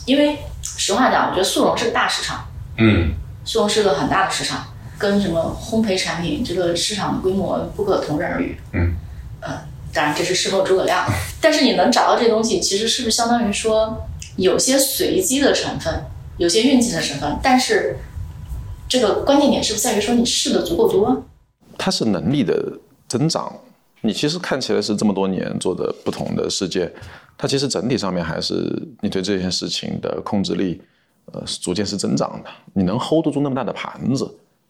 [0.06, 2.46] 因为实话讲，我觉得速溶是个大市场。
[2.78, 3.14] 嗯，
[3.46, 4.66] 速溶是个很大的市场，
[4.98, 8.58] 跟什么烘焙产品这个市场的规模不可同日而语。
[8.74, 8.96] 嗯，嗯。
[9.94, 11.06] 当然，这是事后诸葛亮。
[11.40, 13.98] 但是你能找到这东西，其实是不是相当于说
[14.38, 16.04] 有些随机的成分，
[16.38, 17.38] 有些运气的成分？
[17.44, 17.98] 但是
[18.88, 21.24] 这个关键点是不是在于说你试的足够多？
[21.78, 23.54] 它是能力的增长。
[24.04, 26.92] 你其实看起来是这么多年做的不同的事件，
[27.38, 28.54] 它其实整体上面还是
[29.02, 30.82] 你对这件事情的控制力，
[31.32, 32.50] 呃，逐渐是增长的。
[32.74, 34.28] 你能 hold 得住那么大的盘子，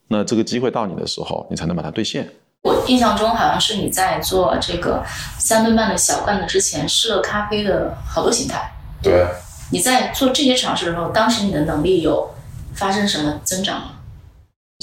[0.09, 2.29] 那这个机会到你的时候，你才能把它兑现。
[2.63, 5.03] 我印象中好像是你在做这个
[5.39, 8.71] 三顿半的小罐子之前试了咖啡的好多形态。
[9.01, 9.25] 对。
[9.71, 12.29] 你在做这些尝试的时候，当时你的能力有
[12.73, 13.91] 发生什么增长吗？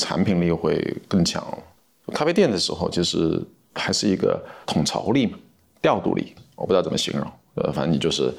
[0.00, 1.46] 产品力会更强。
[2.14, 3.38] 咖啡店的时候，就是
[3.74, 5.36] 还是一个统筹力嘛，
[5.82, 7.30] 调度力，我不知道怎么形容。
[7.56, 8.32] 呃，反正你就是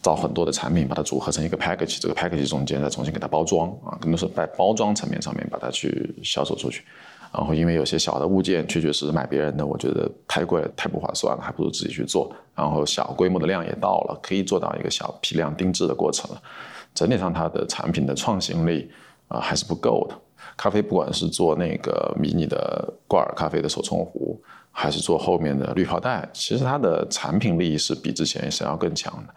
[0.00, 6.84] 找很多的产品，把它组合成一个 package，这个 package 中间再重新给它包装啊，更多是在包装层面上面把它去销售出去。
[7.32, 12.32] 然后因为有些小的物件确确实实买别人的，我觉得太贵了，太不划算了，还不如自己去做。
[12.54, 16.42] 然后小规模的量也到了，可以做到一个小批量定制的过程了。
[16.94, 18.90] 整体上它的产品的创新力
[19.28, 20.16] 啊还是不够的。
[20.56, 24.40] 咖啡不管是做那个迷你的挂耳咖啡的手冲壶，
[24.72, 29.34] 还是做后面的滤泡袋，其实它的产品力是比之前是要更强的。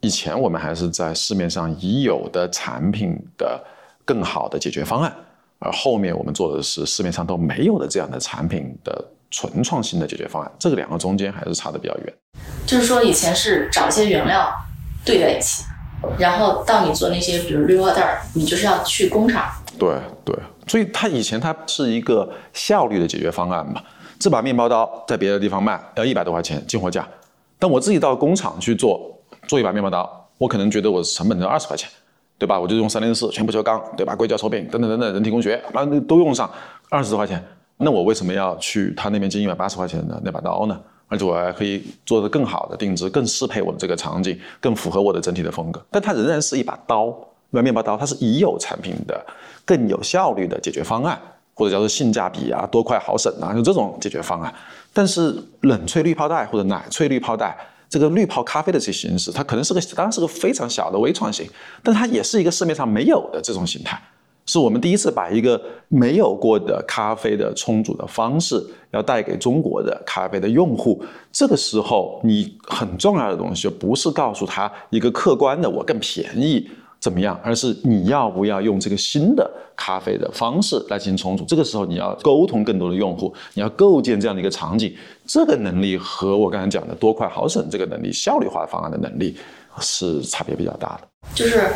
[0.00, 3.62] 以前我们还是在市面上已有的产品的
[4.04, 5.14] 更好的解决方案。
[5.58, 12.14] 而后面我们做的是市面上都没有的这样的产品的纯创新的解决方案，这个两个中间还是差的比较远。
[12.66, 14.52] 就是说，以前是找一些原料
[15.04, 15.64] 兑在一起，
[16.18, 19.50] 然后到你做那些，比如滤泡袋，你就是要去工厂。
[19.78, 20.34] 对对，
[20.66, 23.82] 所以它以前它是一个效率的解决方案嘛。
[24.18, 27.06] 这把面包刀在别的地方卖要一百多块钱进货价，
[27.58, 31.88] 但我自己到工厂去做做一把面包刀，我可能觉得我成本只二十块钱。
[32.38, 32.60] 对吧？
[32.60, 34.14] 我就用三零四全不锈钢，对吧？
[34.14, 36.50] 硅胶抽柄等等等等，人体工学，那都用上
[36.90, 37.42] 二十多块钱。
[37.78, 40.78] 那我为什么要去他那边进一百八十块钱的那把刀呢？
[41.08, 45.80] 而且我还可以做的更好的定制，更适配我的这个场景，更符合我的整体的风格。
[45.90, 47.08] 但它仍然是一把刀，
[47.50, 49.24] 一把面包刀，它是已有产品的
[49.64, 51.18] 更有效率的解决方案，
[51.54, 54.52] 或者叫做性价比啊，多快好省啊，就这种解决方案。
[54.92, 57.56] 但是冷萃滤泡袋或者奶萃滤泡袋。
[57.88, 61.48] 这个绿泡咖啡的这些形式，它可能是个当然是个非常小的微创新，
[61.82, 64.00] 但它也是一个市面上没有的这种形态，
[64.44, 71.02] 是我们第一次把一个没有过的咖啡的冲煮的方式，要带给中国的咖啡的用户。
[71.32, 76.68] 这个时候，你很重要的东西就不是告诉他一个客观的我更便宜。
[77.06, 81.44] 怎么样，而是你要不要用这个新的咖啡的方式来进行重组。
[81.44, 84.92] 这个时候你要沟通更多的用户，你要构建这样的一个场景，
[85.24, 89.36] 这个能力和我刚才讲的多快好省这个能力、效率化方案的能力
[89.78, 91.06] 是差别比较大的。
[91.32, 91.70] 就是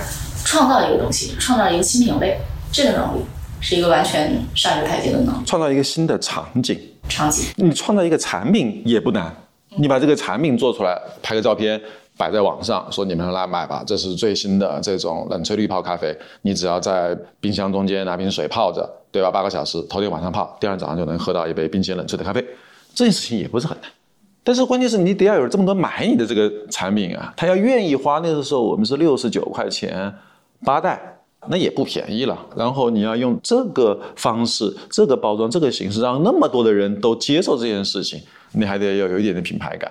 [0.45, 2.37] 创造一个东西，创造一个新品类，
[2.73, 3.23] 这个能力
[3.61, 5.45] 是一个完全上一个台阶的能力。
[5.47, 6.77] 创造一个新的场景，
[7.09, 9.33] 场景，你创造一个产品也不难，
[9.77, 11.81] 你把这个产品做出来，拍个照片。
[12.21, 16.15] 摆在网上说你们来买吧，这是最新的这种冷萃滤泡咖啡。
[16.43, 19.31] 你只要在冰箱中间拿瓶水泡着，对吧？
[19.31, 22.45] 八个小时，头天晚上泡，第二天早上就能喝到一杯冰鲜冷萃的咖啡。
[22.95, 23.91] 这件事情也不是很难，
[24.45, 28.19] 但是关键是你得要有这么多买你的这个产品啊，他要愿意花。
[28.19, 30.13] 那个时候我们是六十九块钱
[30.63, 31.01] 八袋，
[31.49, 32.39] 那也不便宜了。
[32.55, 38.21] 然后你要用这个方式、这个包装、这个形式，让那么多的人都接受这件事情，
[38.53, 39.91] 你还得要有一点的品牌感。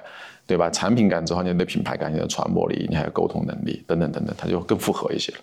[0.49, 0.67] 对吧？
[0.71, 5.37] 产品感之后，你的品牌感、你的传播力，你还有沟通能力等等等等，它就更复合一些了。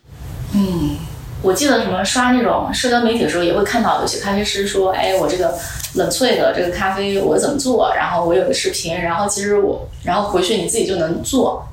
[0.53, 0.97] 嗯，
[1.43, 5.57] 我记得什么刷那种社交媒体的时候，也会看到有些咖啡师说：“哎，我这个
[5.95, 11.65] 冷萃的这个咖啡我怎么做？”然后我有个视频，然后其实我，然后回去你自己就能做。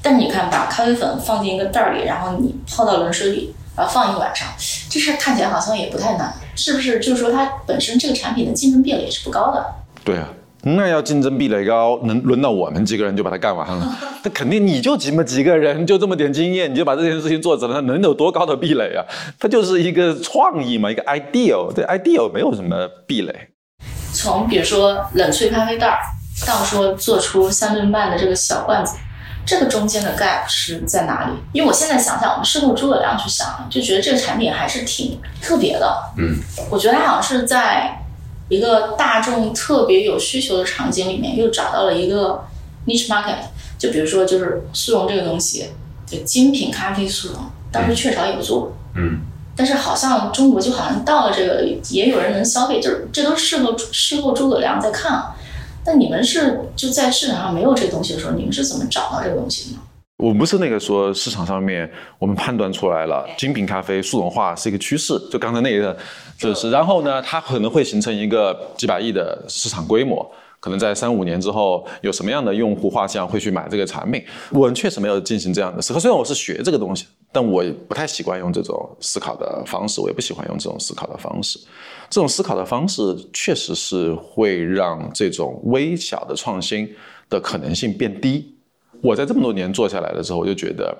[0.00, 4.46] 但是你看，把咖啡粉放进一个袋儿里，然后你泡到冷水里，然后放一晚上，
[4.88, 7.00] 这事儿看起来好像也不太难，是不是？
[7.00, 9.66] 就是说它本身这个产品的竞争壁垒是不高的。
[10.04, 10.28] 对啊。
[10.62, 13.96] 那要竞争壁垒高，能轮到我们几个人就把它干完了？
[14.22, 19.00] 那肯定你就这么几个人，就这么点经验，你就把这件事情做成了，能有多高的壁垒啊？
[19.38, 23.34] 它就是一个创意嘛，一个 ideal，对 ideal 没有什么壁垒。
[24.12, 25.98] 从比如说冷萃咖啡袋
[26.46, 28.96] 到说做出三顿半的这个小罐子，
[29.46, 31.32] 这个中间的 gap 是在哪里？
[31.54, 36.02] 因为我现在想想，我们事后诸葛亮去想，就觉得这个产品还是挺特别的。
[36.18, 36.36] 嗯，
[36.70, 37.96] 我觉得它好像是在。
[38.50, 42.44] 一个大众特别有需求的场景里面，又找到了一个
[42.86, 43.36] niche market。
[43.78, 45.70] 就比如说，就是速溶这个东西，
[46.06, 47.38] 就精品咖啡速溶，
[47.72, 49.20] 当时雀巢也不做，嗯，
[49.56, 55.32] 但是好像中国就好像到了这个，也有人能消费，就是这都事后事后诸葛亮在看。
[55.82, 59.82] 但你们是就在市场上没有这个东西的时候，你们是怎么找到这个东西的呢？
[60.20, 65.96] 我不是那个说市场上面我们判断出来了精品咖啡速溶化是一个趋势，就刚才那个
[66.38, 70.30] 就是，然后呢，它可能会形成一个几百亿的市场规模，
[70.60, 75.98] 可能在三五年之后有什么样的用户画像会去买这个产品，我们确实没有进行这样的思考。
[75.98, 81.58] 虽然我是学这个东西，但我不太习惯用这种思考的方式，我也不喜欢用这种思考的方式。
[82.10, 86.94] 这种思考的方式确实是会让这种微小的创新
[87.30, 88.54] 的可能性变低。
[89.02, 90.96] 我在这么多年做下来的时候，我就觉得，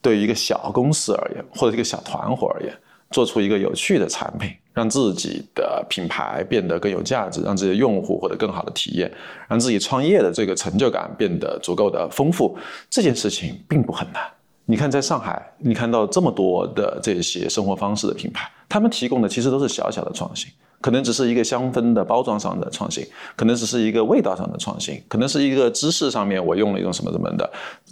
[0.00, 2.74] 对于一个小公司而言，或者一个小团伙而言，
[3.10, 9.12] 做出一个有趣的产品，让自己的品牌变得更有价值，让自己的用户获得更好的体验，
[9.48, 12.56] 让自己创业的这个成就感变得足够的丰富，
[12.88, 14.22] 这件事情并不很难。
[14.64, 20.50] 你看，在上海，你看到这么多的这些生活方式的品牌，他们提供的其实都是小小的创新。
[20.82, 27.50] 可能只是一个香氛的包装上的创新，可能只是一个味道上的创新，可能是一个知识上面我用了一种什么什么的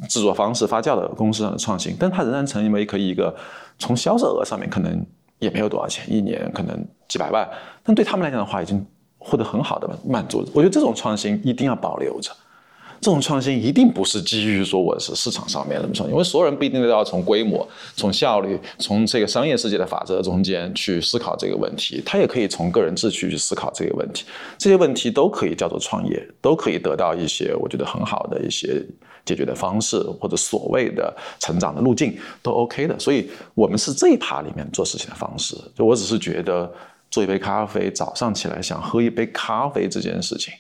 [0.08, 3.34] 制作方式发酵的公司上的创新，但它仍然成为可以一个
[3.78, 5.06] 从销售额上面可能
[5.38, 7.48] 也没有多少钱，一年可能几百万，
[7.82, 8.84] 但对他们来讲的话，已经
[9.18, 10.44] 获得很好的满足。
[10.52, 12.30] 我觉得这种创新一定要保留着。
[13.00, 24.26] 这种创新一定不是基于说我是市场上面的创新，因为所有人不一定都要从规模、从效率、从这个商业世界的法则中间去思考这个问题，他也可以从个人志趣去思考这个问题。
[24.58, 28.84] 这些问题都可以叫做创业，都可以得到一些我觉得很好的一些
[29.24, 32.98] 解决的方式，或者所谓的成长的路径都 OK 的。
[32.98, 35.56] 所以，我们是这一趴里面做事情的方式。
[35.74, 36.70] 就我只是觉得，
[37.10, 40.52] 做一杯咖啡，早上起来想喝一杯咖啡这件事情。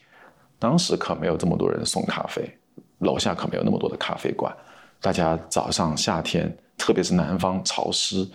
[0.60, 2.48] 当时可没有这么多人送咖啡，
[2.98, 4.54] 楼下可没有那么多的咖啡馆。
[5.00, 8.28] 大家早上夏天，特别是南方潮湿、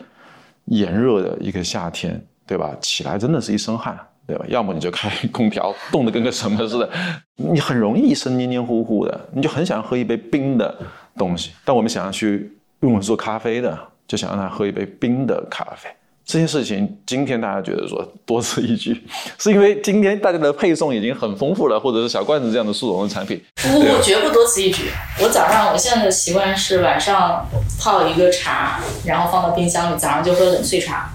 [0.65, 2.75] 炎热的一个夏天，对吧？
[2.81, 4.43] 起来真的是一身汗，对吧？
[4.47, 6.89] 要么你就开空调，冻得跟个什么似的，
[7.35, 10.75] 你很容易一身黏黏糊糊的，你就很想喝一杯冰的
[11.15, 11.51] 东西。
[11.63, 15.87] 但我们想要去用做咖啡的，就想让他喝一杯冰的咖啡。
[16.25, 18.99] 这件事情，今天大家觉得说多此一举，
[19.37, 23.39] 是因为今天大家的配送已经很丰富了，或者是小罐子这样的速溶的产品。
[23.63, 24.89] 我绝不多此一举。
[25.21, 27.47] 我早上我现在的习惯是晚上
[27.79, 31.11] 泡一个茶，然后放到冰箱里，早上就喝冷萃茶。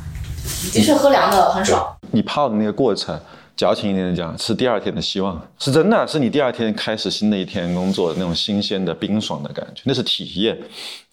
[0.73, 1.85] 的确喝凉的很爽。
[2.13, 3.19] 你泡的那个过程，
[3.57, 10.57] 矫情一点的讲，是第二天的希望，是真的是你第二天开始新的一天工作的那种新鲜的冰爽的感觉，那是体验。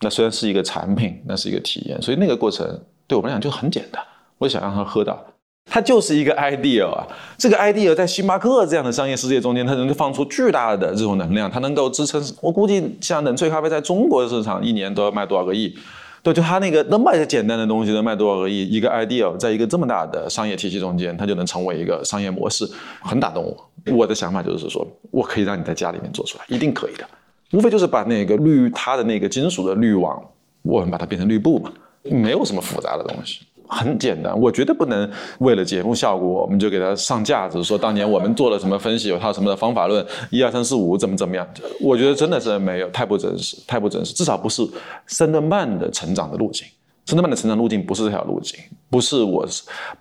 [0.02, 2.80] 那虽然是一个产品，那是一个体验，所以那个过程。
[3.08, 4.04] 对我们来讲就很简单，
[4.38, 5.18] 我想让他喝到，
[5.66, 7.08] 它就是一个 idea 啊。
[7.38, 12.22] 这个 idea 在星巴克这样的商业世界中间，它能够放出巨大的这种能量，它能够支撑。
[12.42, 15.74] 我估计像冷萃咖啡在中国的市场一年都要卖多少个亿，
[16.22, 18.70] 对，就它那个那么简单的东西能卖多少个亿？
[18.70, 22.70] 一个 idea 在一个这么大的商业体系中间，它就能成为一个商业模式，
[23.02, 23.96] 很打动我。
[23.96, 27.08] 我的想法就是说，我可以让你在家里面做出来，一定可以的。
[27.54, 30.22] 无非就是把那个滤它的那个金属的滤网，
[30.64, 31.72] 我们把它变成滤布嘛，
[32.10, 33.40] 没有什么复杂的东西。
[33.70, 41.46] 很简单，我绝对不能为了节目效果，我们就给它上架子，说当年我们做了什么分析，有套什么的方法论，一二三四五怎么怎么样？
[41.82, 44.66] 我觉得真的是没有，太不真实，太不真实，至少不是
[45.08, 46.66] 升得慢的成长的路径。
[47.08, 49.48] 深圳曼的成长路径不是这条路径，不是我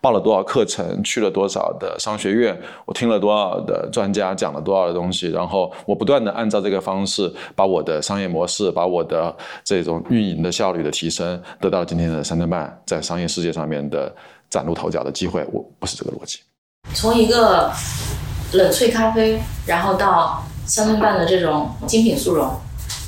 [0.01, 9.33] 报了多少课程，去了多少的商学院，我听了多少的专家讲了多少的东西，然后我不断的按照这个方式，把我的商业模式，把我的
[9.63, 14.13] 这种运营的效率的提升，得到今天的深圳曼在商业世界上面的
[14.51, 15.47] 崭露头角的机会。
[15.53, 16.41] 我不是这个逻辑。
[16.93, 17.71] 从一个
[18.53, 22.53] 冷萃咖啡，然后到三顿半的这种精品速溶。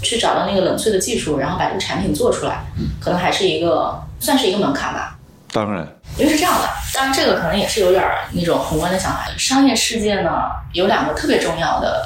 [0.03, 2.65] 去找到那个冷萃的技术，然后把这个产品做出来，
[3.01, 5.17] 可能还是一个算是一个门槛吧。
[5.51, 5.87] 当然，
[6.19, 9.27] 因为是这样的，当然这个可能也是有点那种宏观的想法。
[9.39, 10.31] 商业世界呢，
[10.75, 12.05] 有两个特别重要的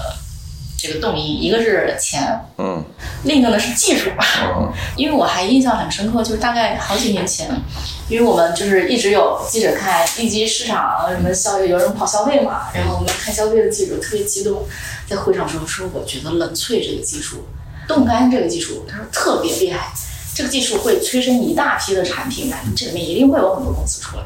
[0.79, 2.83] 这个动因，一个是钱，嗯，
[3.25, 4.11] 另一个呢是技术。
[4.97, 7.51] 因为我还印象很深刻，就是大概好几年前，
[8.09, 14.65] 因为我们就是一直有记者看一级市场什么消，有人跑消费嘛，然后我们看消费的记者特别激动，
[15.09, 17.45] 在会上说说，我觉得冷萃这个技术。
[17.89, 19.93] 冻干这个技术，他说特别厉害，
[20.35, 24.23] 这个技术会催生一大批的产品来，这里面一定会有很多公司出来。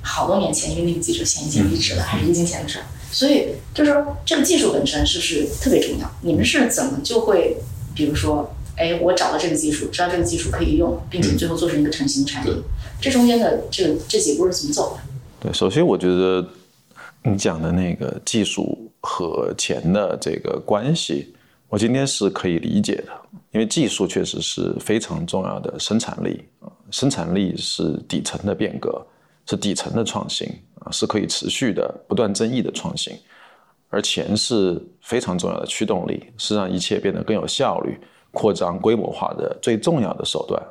[0.00, 6.10] 好多年前，因为那个记者现在已经离职了，还是疫情前的事儿，所以就是说这个技术本身是不是特别重要？
[6.20, 7.56] 你们是怎么就会，
[7.94, 12.62] 比如说，哎，我找到这个技术，知道这个技术可以用，并且最后做成一个成型的产品，
[13.00, 15.02] 这中间的这个这几步是怎么走的？
[15.40, 16.46] 对，首先我觉得
[17.22, 21.34] 你讲的那个技术和钱的这个关系。
[21.74, 23.08] 我今天是可以理解的，
[23.50, 29.04] 因为技术确实是非常重要的生产力啊，生产力是底层的变革，
[29.44, 30.46] 是底层的创新
[30.78, 33.12] 啊，是可以持续的不断增益的创新，
[33.88, 37.98] 而钱是非常重要的驱动力，是让一切变得更有效率、
[38.30, 40.62] 扩张规模化的最重要的手段，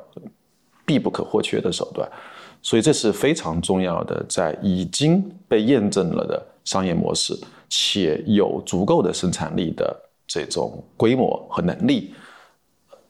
[0.86, 2.10] 必不可或缺的手段，
[2.62, 7.38] 所以这是非常重要的，在已经被验证了的商业模式，
[7.68, 10.00] 且有足够的生产力的。
[10.26, 12.14] 这种规模和能力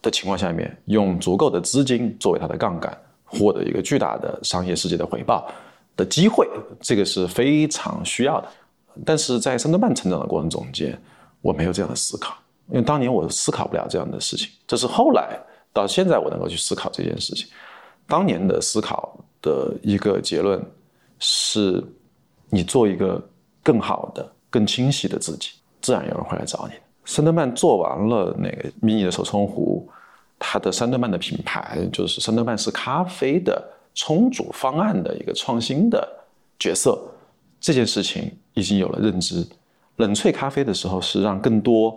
[0.02, 5.50] 的情况下面，用足够的资金作为它的杠杆，获得一个巨大的商业世界的回报
[5.96, 6.48] 的机会，
[6.80, 8.48] 这个是非常需要的。
[9.04, 11.00] 但是在三顿半成长的过程中间，
[11.40, 12.36] 我没有这样的思考，
[12.68, 14.48] 因为当年我思考不了这样的事情。
[14.66, 15.38] 这是后来
[15.72, 17.48] 到现在我能够去思考这件事情。
[18.06, 20.62] 当年的思考的一个结论
[21.18, 21.82] 是：
[22.50, 23.20] 你做一个
[23.62, 26.74] 更好的、更清晰的自己，自然有人会来找你。
[27.04, 29.88] 三顿半做完了那个 mini 的手冲壶，
[30.38, 33.62] 它的三顿半的品牌就是三顿半是咖啡的
[33.94, 36.06] 冲煮方案的一个创新的
[36.58, 36.98] 角色。
[37.60, 39.46] 这件事情已经有了认知。
[39.96, 41.96] 冷萃咖啡的时候是让更多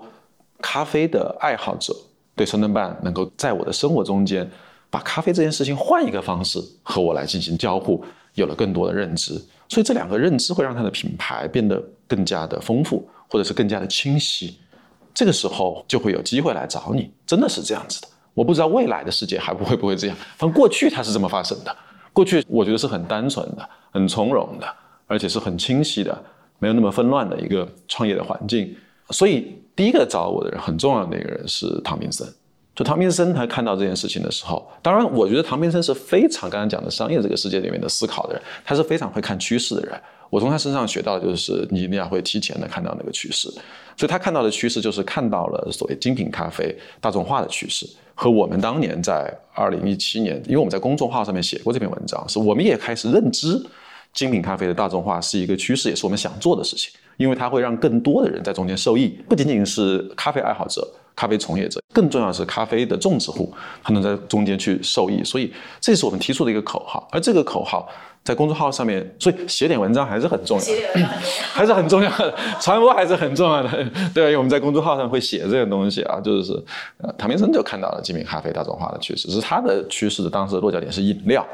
[0.61, 1.93] 咖啡的爱好者
[2.35, 4.49] 对三顿半能够在我的生活中间
[4.89, 8.03] 把咖啡这件事情换一个方式和我来进行交互，
[8.35, 9.33] 有了更多的认知。
[9.67, 14.57] 所以这两个认知会让它的品牌变得更加的丰富，或者是更加的清晰。
[15.17, 18.07] 这个时候就会有机会来找你，真的是这样子的。
[18.35, 21.75] 我不知道未来的世界还会不会这样，反正过去它是这么发生的。
[22.13, 24.67] 过去我觉得是很单纯的、很从容的，
[25.07, 26.15] 而且是很清晰的，
[26.59, 28.71] 没有那么纷乱的一个创业的环境。
[29.09, 32.31] 所以第一个找我的人，很重要的一个人是唐明森。
[32.75, 39.99] 就唐明森他看到这件事情的时候，当然我觉得唐明森是非常刚刚讲的商业这个世界里面的思考的人，他是非常会看趋势的人。
[40.29, 43.49] 我从他身上学到的就是，你一定要会提前的看到那个趋势，
[43.95, 53.57] 所以他看到的趋势就是看到了所谓精品咖啡大众化的趋势，和我们当年在二零一七年，因为我们在公众号上面写过这篇文章，是我们也开始认知
[54.13, 67.87] 精品咖啡的大众化是一个趋势，也是我们想做的事情，因为它会让更多的人在中间受益，不仅仅是咖啡爱好者、咖啡从业者，更重要的是咖啡的种植户，他能在中间去受益，所以这是我们提出的一个口号，而这个口号。
[68.27, 71.07] 在公众号上面，所以写点文章还是很重要，
[71.53, 73.69] 还是很重要的，传播还是很重要的。
[74.13, 76.51] 对，因为我们在公众号上会写这个东西啊，就是
[76.97, 81.47] 呃，唐明生就看到了精品咖啡大众化的趋势，是他的趋势的当时的落脚点是饮料，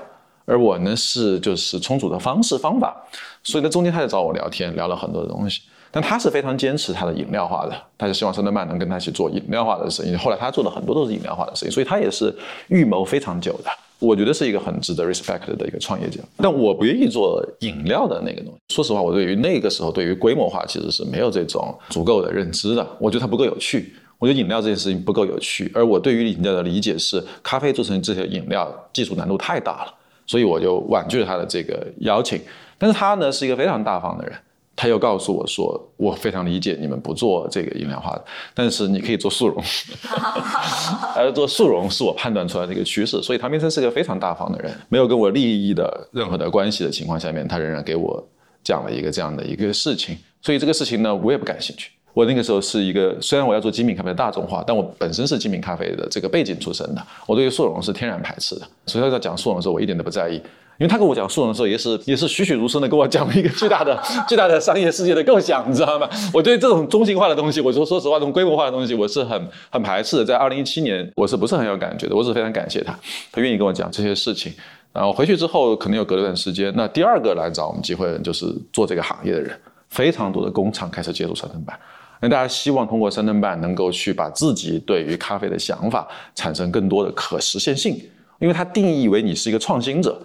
[0.46, 2.96] 而我呢是就是充足的方式方法，
[3.44, 5.62] 所以在中间他就找我聊天，聊了很多的东西。
[5.92, 10.16] 但他是非常坚持他的饮料化的，他就希望圣德曼能跟他一起做饮料化的生意。
[10.16, 12.36] 后来他做的很多都是饮料化的生意，所以他也是
[12.70, 13.70] 预谋非常久的。
[14.04, 18.60] 我觉得是一个很值得 respect 的一个创业者，但我不愿意做饮料的那个东西。
[18.76, 22.86] 说实话，我对于那个时候对于规模化其实是没有这种足够的认知的。
[23.00, 29.94] 我觉得它不够有趣，我觉得饮料这件事情不够有趣，而我对于饮料的理解是，咖啡做成这些饮料技术难度太大了，
[30.28, 32.42] 所以我就婉拒了他的这个邀请。
[32.78, 34.34] 但是他呢是一个非常大方的人，
[34.76, 39.64] 他又告诉我说，我非常理解你们不做这个饮料化的，但是你可以做速溶，
[41.16, 43.22] 而做速溶是我判断出来的一个趋势。
[43.22, 48.22] 所以唐明生是个非常大方的人，没有跟我利益的任何的关系的情况下面，他仍然给我
[48.64, 50.18] 讲了一个这样的一个事情。
[50.42, 51.92] 所以这个事情呢，我也不感兴趣。
[52.14, 58.68] 我那个时候是一个，虽然我要做精品咖啡的大众化，但我本身是精品咖啡的这个背景出身的，我对于速溶是天然排斥的。
[58.86, 60.40] 所以他在讲速溶的时候，我一点都不在意，
[60.80, 63.98] 因为他跟我讲速溶的时候，也是也是栩栩如生的跟我讲了一个巨大的
[64.28, 66.10] 巨大的商业世界的构想，你知道吗？
[66.34, 70.26] 我对这种中心化的东西，我说说实话，这种规模化的东西，我是很很排斥的。
[70.26, 72.16] 在二零一七年，我是不是很有感觉的？
[72.16, 72.98] 我是非常感谢他，
[73.32, 74.52] 他愿意跟我讲这些事情。
[74.92, 79.60] 然后回去之后，可能又隔了段时间，那第二个来找我们机会的人就是做这个行业的人，
[79.90, 81.78] 非常多的工厂开始接触三顿半。
[82.20, 88.00] 那大家希望通过三顿半能够去把自己对于咖啡的想法产生更多的可实现性，
[88.40, 90.22] 因为他定义为你是一个创新者，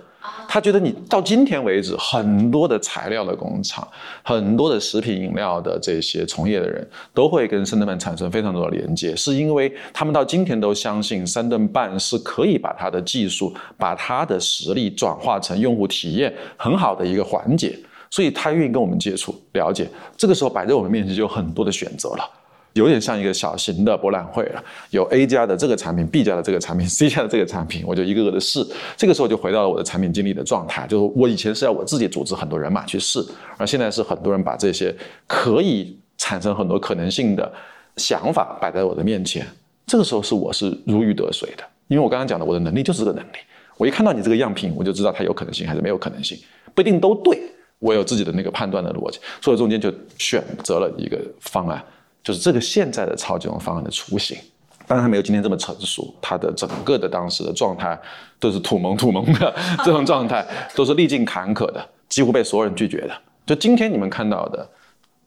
[0.49, 3.87] 他觉得你到今天为止很多的材料的工厂，
[4.23, 17.79] 很多的食品饮料的这些从业的人都会跟三顿半产生非常多的连接，是因为他们到今天都相信三顿半是可以把他的技术、把他的实力转化成用户体验很好的一个环节。
[18.11, 19.87] 所以他愿意跟我们接触、了解。
[20.17, 22.25] 这个时候摆在我们面前就有很多的选择了，
[22.79, 24.65] 有点像一个小型的博览会了。
[24.91, 28.67] 有 A 家的这个产品，B 家的这个产品，C 家的这个产品，我就一个个的试。
[28.97, 33.25] 这个时候就回到了我的产品经理的状态，就是我以前是要我自己组织很多人马去试，
[33.57, 34.95] 而现在是很多人把这些
[35.27, 37.53] 可以产生很多可能性的
[37.97, 39.47] 想法摆在我的面前。
[39.87, 43.39] 这个时候是我是如鱼得水的，因为我刚刚讲的，我的能力就是这个能力。
[43.77, 46.39] 我一看到你这个样品，我就知道它有可能性还是没有可能性，
[46.75, 47.39] 不一定都对。
[47.81, 51.81] 我有自己的那个判断的逻辑，所以中间就选择了一个方案，
[52.29, 54.37] 就是这个现在的超级绒方案的雏形。
[54.87, 57.99] 当然，它没有今天这么成熟，它的整个的当时的状态
[58.39, 63.13] 都是土萌土萌的 这种状态，都是历尽坎坷的，几乎被所有人拒绝的。
[63.47, 64.69] 就今天你们看到的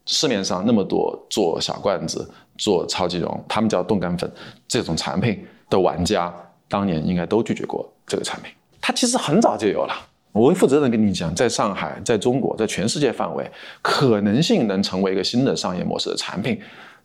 [0.05, 2.29] 市面上那么多做小罐子、
[2.59, 4.31] 做超级绒，他们叫冻干粉
[4.67, 6.31] 这种产品的玩家，
[6.69, 8.53] 当年应该都拒绝过这个产品。
[8.79, 9.93] 它其实很早就有了。
[10.33, 13.45] 我会负责任跟你讲，在上海，在中国，在全世界范围，
[13.81, 16.57] 可能性能成为一个新的商业模式的产品，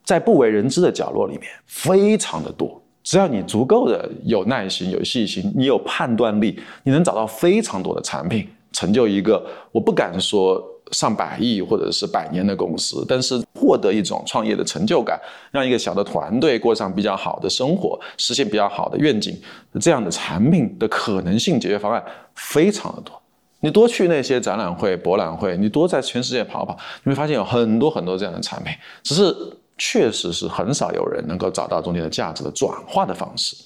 [0.07, 2.81] 在不为人知的角落里面非常的多。
[3.03, 15.21] 只要你足够的有耐心、有细心，你有判断力，你能找到非常多的产品，成就一个我不敢说上百亿或者是百年的公司，但是获得一种创业的成就感，
[15.53, 19.37] 让一个小的团队过上比较好的生活，实现比较好的愿景，
[19.81, 22.05] 这样的产品的可能性解决方案
[22.35, 23.13] 非常的多。
[23.61, 29.35] 你多去那些展览会、博览会，你多在全世界跑跑，你会发现有很多很多这样的产品，只是
[29.79, 33.57] 确实是很少有人能够找到中间的价值的转化的方式。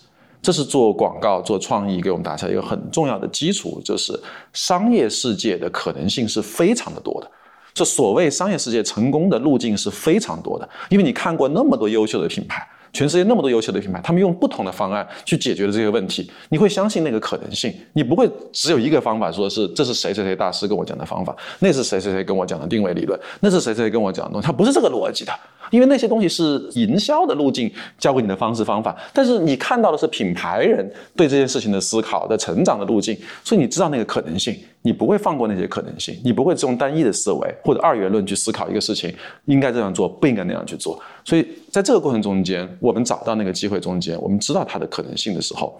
[0.42, 4.18] 这是做广告、做创意给我们打下一个很重要的基础，就是
[4.52, 7.30] 商业世界的可能性是非常的多的。
[7.74, 12.66] 这所谓商业世界成功的路径是非常多的，因为你看过那么多优秀的品牌。
[12.92, 16.30] 全世界那么多优秀的品牌，他们用不同的方案去解决了这些问题。
[16.48, 25.32] 你会相信那个可能性，你不会只有一个方法，说是这是谁谁谁大师跟我讲的方法，那是谁谁谁跟我讲的定位理论，那是谁谁跟我讲的东西，它不是这个逻辑的。
[25.70, 30.84] 因为那些东西是营销的路径教给你的方式方法，但是你看到的是品牌人
[31.14, 39.14] 对这件事情的思考的成长的路径，所以你知道那个可能性，你不会放过那些可能性，你不会只用单一的思维或者二元论去思考一个事情
[39.44, 40.98] 应该这样做，不应该那样去做。
[41.24, 45.78] 所以在这个过程中间，我们找到那个机会中间，我们知道它的可能性的时候，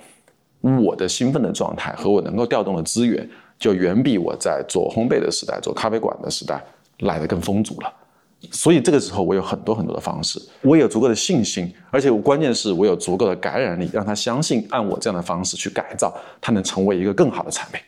[0.84, 3.26] 我的兴奋的状态和我能够调动的资源，
[3.59, 6.62] 就远比我在做烘焙的时代、做咖啡馆的时代
[6.98, 7.92] 来的更丰足了。
[8.51, 17.80] 所以这个时候，我有很多很多的方式，我有足够的信心，而且我关键是我有足够的感染力，让他相信按我这样的方式去改造，他能成为一个更好的产品。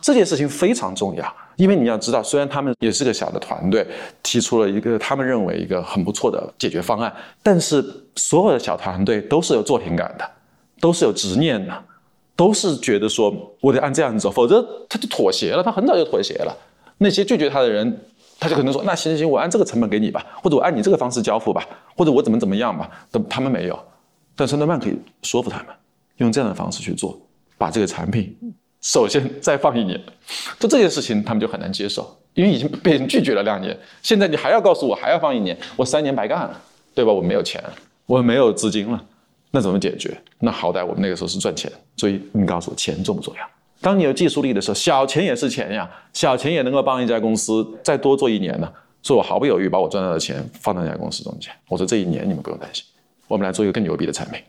[0.00, 3.86] 这件事情非常重要，因为你要知道，虽然他们也是个小的团队，
[4.22, 7.84] 提出了一个他们认为一个很不错的解决方案，但是
[8.16, 10.28] 所有的小团队都是有作品感的，
[10.80, 11.84] 都是有执念的，
[12.34, 16.56] 都是觉得说我得按这样子走，否则他就妥协了，他很早就妥协了。
[16.98, 18.00] 那些拒绝他的人。
[18.42, 21.62] 他就可能说：“那行行行，我按这个成本给你吧，或者我按你这个方式交付吧，
[21.94, 23.78] 或者我怎么怎么样吧。”但他们没有，
[24.34, 25.66] 但是诺曼可以说服他们，
[26.16, 27.20] 用这样的方式去做，
[27.58, 28.34] 把这个产品
[28.80, 30.00] 首先再放一年，
[30.58, 36.60] 就这件事情他们就很难接受，因为已经被人拒绝了两年，现在你还要告诉我还要放一年，我三年白干了，
[36.94, 37.12] 对吧？
[37.12, 37.62] 我没有钱，
[38.06, 39.04] 我没有资金了，
[39.50, 40.16] 那怎么解决？
[40.38, 43.42] 那好歹我们那个时候是赚钱，所以你告诉我钱重不重要？
[43.82, 48.70] 当你有技术力的时候，小钱也是钱呀，小钱也能够帮一家公司再多做一年呢。
[49.02, 51.50] 所以我毫不犹豫把我赚到的钱放到那家公司中间。
[51.68, 52.84] 我说这一年你们不用担心，
[53.28, 54.42] 我们来做一个更牛逼的产品。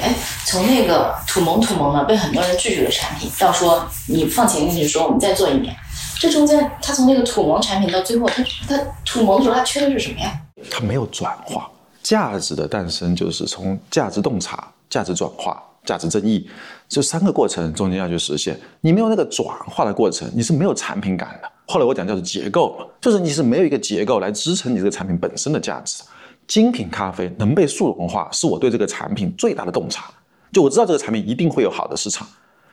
[0.00, 0.14] 哎，
[0.50, 5.76] 从那个土萌土萌的被很多人拒绝的产品，到说你放钱进去说我们再做一年，
[6.18, 10.40] 这中间他从那个土萌产品到最后，他他土萌的时候他缺的是什么呀？
[10.70, 11.70] 它没有转化，
[12.02, 16.48] 价值的诞生就是从价值洞察、价值转化、价值争议
[16.88, 18.58] 这三个过程中间要去实现。
[18.80, 21.52] 你没有那个转化的过程，你是没有产品感的。
[21.66, 26.02] 后来我讲叫做结构，就是你是没有一个结构来支撑你这个产品本身的价值。
[26.46, 30.04] 精品咖啡能被速溶化，是我对这个产品最大的洞察。
[30.52, 32.26] 就我知道这个产品一定会有好的市场，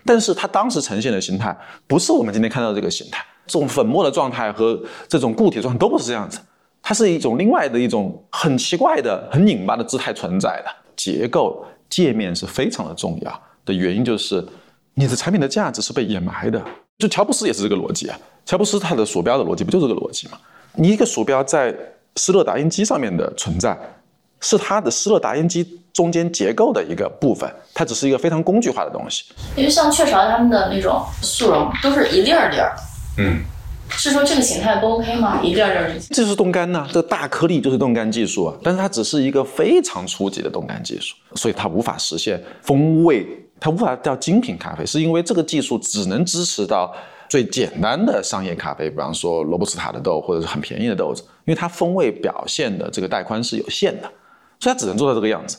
[0.05, 1.55] 但是它当时呈现的形态
[1.87, 6.39] 不是我们今天看到的这个形态，这种粉末的状态和这种固体状态都不是这样子，
[6.81, 10.71] 它是一种另外的一种很奇怪的、很拧巴的姿态存在的。
[10.95, 14.43] 结构界面是非常的重要的原因就是
[14.93, 16.63] 你的产品的价值是被掩埋的。
[16.97, 20.37] 就乔布斯也是这个逻辑啊，乔布斯他的鼠标的逻辑不就这个逻辑吗？
[20.75, 21.75] 你一个鼠标在
[22.15, 23.77] 施乐打印机上面的存在，
[24.39, 29.23] 是它的施乐打印机中间结构的一个部分，它只是一个非常工具化的东西。
[29.55, 32.75] 因为像雀巢他们的那种速溶都是一粒儿粒儿，
[33.17, 33.39] 嗯，
[33.89, 35.39] 是说这个形态不 OK 吗？
[35.41, 43.25] 一粒儿粒儿这是冻干呐，这个大颗粒就是冻干技术啊，但是它只是一个非常初级的冻干技术，所以它无法实现风味，
[43.59, 46.93] 它无法叫精品咖啡，是因为这个技术只能支持到。
[47.27, 54.07] 最简单的商业咖啡，比方说罗布斯塔的豆或者是很便宜的豆子，因为它风味表现的这个带宽是有限的，
[54.59, 55.57] 所以它只能做到这个样子。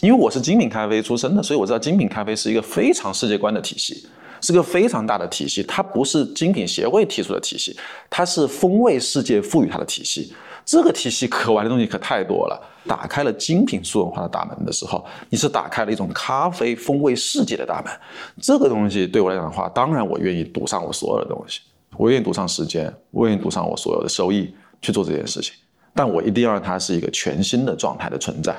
[0.00, 4.06] 因为我是精品咖啡出身的，所以我知道精品咖啡是一个非常世界观的体系，
[4.40, 5.62] 是个非常大的体系。
[5.62, 7.76] 它不是精品协会提出的体系，
[8.08, 10.32] 它是风味世界赋予它的体系。
[10.64, 12.68] 这个体系可玩的东西可太多了。
[12.86, 17.92] 打开了精品速文化的大门的时候，你是打开了一种咖啡风味世界的大门。
[18.40, 21.60] 这个东西对我来讲的话，当然我愿意赌上我所有的东西，
[21.98, 25.52] 我愿意赌上时间，我愿意赌上我所有的收益去做这件事情。
[25.94, 28.56] 但我一定要让它是一个全新的状态的存在，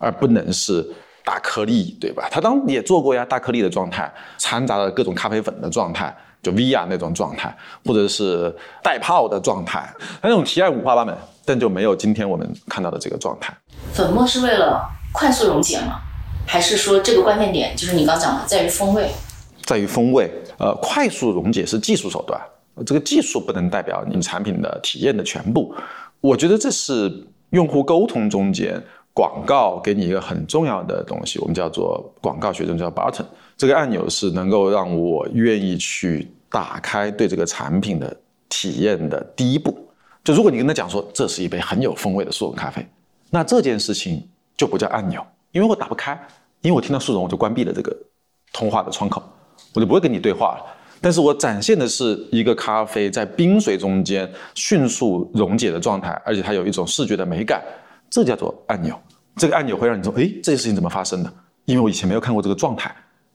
[0.00, 0.84] 而不能是
[1.24, 2.26] 大颗粒，对吧？
[2.28, 9.88] 他当也做过呀，大颗粒的状态，掺杂了各种咖啡粉的状态，就 V R 那种状态，或者是带泡的状态，
[10.20, 11.16] 它那种提案五花八门。
[11.44, 13.52] 但就没有今天我们看到的这个状态。
[13.92, 16.00] 粉末是为了快速溶解吗？
[16.46, 19.10] 还是说这个关键点就是你刚讲的，在于风味？
[19.64, 20.30] 在于风味。
[20.58, 22.40] 呃，快速溶解是技术手段，
[22.86, 25.74] 这个技术不能代表你产品的体验的全部。
[26.20, 28.80] 我觉得这是用户沟通中间
[29.12, 33.24] 广告给你一个很重要的东西，我们叫做广告学中叫 button。
[33.56, 38.16] 这个按钮是能够让我愿意去打开对这个产品的
[38.48, 39.76] 体验的第一步。
[40.22, 42.86] 就如果你跟他讲说这是一杯很有风味的速溶咖啡，
[43.30, 46.12] 那这件事情就不叫按钮，因为我打不开，
[46.62, 47.96] 因为我听到速溶我就关闭了这个
[48.52, 49.22] 通话的窗口，
[49.74, 50.76] 我就不会跟你对话了。
[51.02, 57.62] 但是我展现的是一个咖啡在冰水中间迅速溶解的状态，而且它有一种视觉的美感，
[58.10, 59.00] 这叫做按钮。
[59.36, 61.32] 这个按钮会让你说，哎，这件事情怎么发生的？
[61.64, 62.94] 因为我以前没有看过这个状态，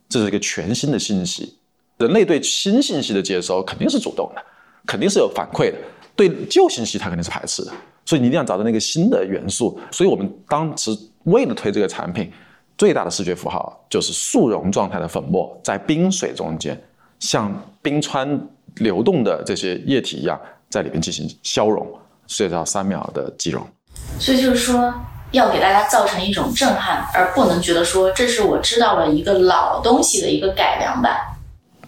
[0.09, 1.57] 这是一个全新的信息。
[1.97, 4.43] 人类对新信息的接收肯定是主动的，
[4.85, 5.77] 肯定是有反馈的。
[6.15, 7.71] 对旧信息它肯定是排斥的，
[8.05, 9.79] 所以你一定要找到那个新的元素。
[9.91, 10.91] 所以我们当时
[11.23, 12.31] 为了推这个产品，
[12.77, 16.79] 最大的视觉符号就是速溶状态的粉末在冰水中间，
[17.19, 17.51] 像
[17.81, 18.39] 冰川
[18.75, 21.87] 流动的这些液体一样，在里面进行消融，
[22.27, 23.65] 所以叫三秒的即溶。
[24.19, 24.93] 所以就是说，
[25.31, 31.17] 要给大家造成一种震撼，而不能觉得说这是我知道了一个老东西的一个改良版，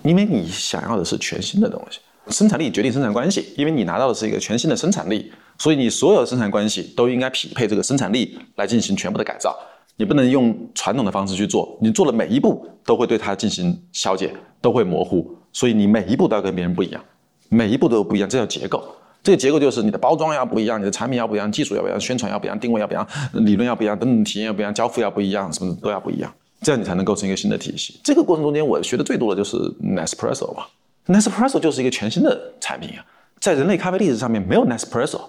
[0.03, 1.99] 因为你想要的是全新的东西。
[2.29, 9.57] 生产力决定生产关系，因为你拿到的是一个全新的生产力，所以你所有的生产关系都应该匹配这个生产力来进行全部的改造。
[9.95, 17.01] 你不能用传统的方式去做，你做的每一步都会对它进行消解，都会模糊，所以你每一步都要跟别人不一样，
[17.47, 18.83] 每一步都不一样，这叫结构。
[19.27, 27.99] 这个结构就是你的包装要不一样，你的产品要不一样，技术要不一样，宣传要不一样，定位要不一样，理论要不一样，等等体验要不一样，交付要不一样，什么都要不一样，这样你才能构成一个新的体系。
[28.01, 30.63] 这个过程中间，我学的最多的就是 Nespresso 嘛。
[31.07, 33.03] Nespresso 就是一个全新的产品啊，
[33.41, 35.19] 在人类咖啡历史上面没有 Nespresso，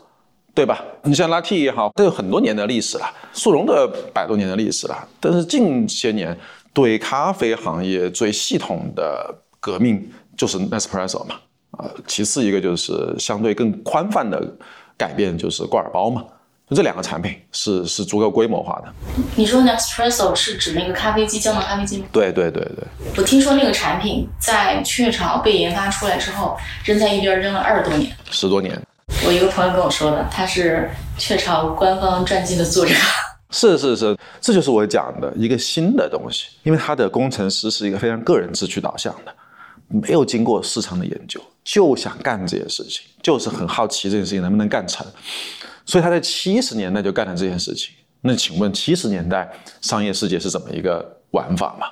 [0.54, 0.80] 对吧？
[1.02, 3.84] 你像 Latte 也好，都有很多年的历史了，速溶的
[4.14, 5.08] 百多年的历史了。
[5.18, 6.38] 但是近些年
[6.72, 11.34] 对咖啡行业最系统的革命就是 Nespresso 嘛，
[11.78, 14.42] 啊，其次一个就是相对更宽泛的
[14.96, 16.22] 改变就是挂耳包嘛。
[16.68, 18.92] 就这两个产品是是足够规模化的。
[19.34, 22.04] 你说 Nespresso 是指那个咖啡机胶囊咖啡机吗？
[22.12, 22.84] 对对对对。
[23.16, 28.14] 我听说那个产品在雀巢被研发出来之后，扔在一边扔了二十多年。
[28.30, 28.78] 十多年。
[29.26, 32.92] 我一个朋友跟我说的，他是雀巢官方传记的作者。
[33.50, 39.34] 是是是，这就是我讲的一个新的东西，因为他的工程师是一个非常个人志趣导向的，
[39.88, 45.06] 没有经过市场的研究，就想干这件事情，就是很好奇这件事情能不能干成。
[45.84, 51.86] 所以他在七十年代就干了这件事情，那请问七十年代商业世界是怎么一个玩法嘛？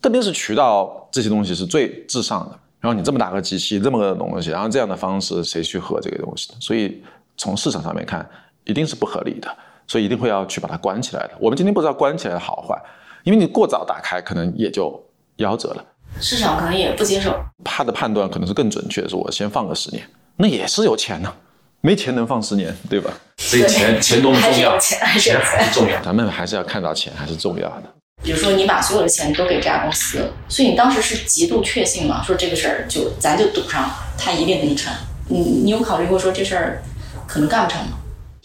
[0.00, 2.58] 肯定是渠道这些东西是最至上的。
[2.80, 6.52] 然后你这么大个机器，这么个东西，然后这样的方式，谁去喝这个东西？
[6.60, 7.02] 所以
[7.36, 8.24] 从市场上面看，
[8.64, 9.56] 一定是不合理的，
[9.88, 11.32] 所以一定会要去把它关起来的。
[11.40, 12.80] 我们今天不知道关起来的好坏，
[13.24, 15.04] 因为你过早打开，可能也就
[15.38, 15.84] 夭折了。
[16.20, 17.34] 市场可能也不接受。
[17.64, 20.02] 他的判断可能是更准确的，是我先放个十年，
[20.36, 21.32] 那也是有钱呢，
[21.80, 23.10] 没钱能放十年，对吧？
[23.38, 24.78] 所以钱钱多么重要？
[24.78, 25.30] 钱还是
[25.72, 26.00] 重要。
[26.02, 27.84] 咱们还是要看到钱还是重要的。
[28.22, 32.20] 比如说，你把所有的钱都给这家公司，所以你当时是极度确信嘛？
[32.22, 33.88] 说这个事儿就咱就赌上，
[34.18, 34.92] 他一定能成。
[35.28, 36.82] 你你有考虑过说这事儿
[37.28, 37.98] 可能干不成吗？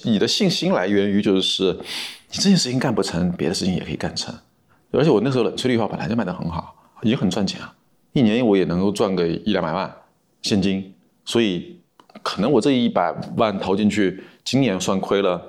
[0.04, 1.80] 你的信心来源于就是
[2.30, 4.32] 你这件事情干不成，别的事情也可以干成。
[4.92, 7.74] 而且我那时候冷萃绿化本来就卖得很好，也很赚钱啊，
[8.14, 9.94] 一年我也能够赚个一两百万
[10.42, 10.94] 现金。
[11.26, 11.80] 所以
[12.22, 15.42] 可能我这一百万投进去，今年算亏了，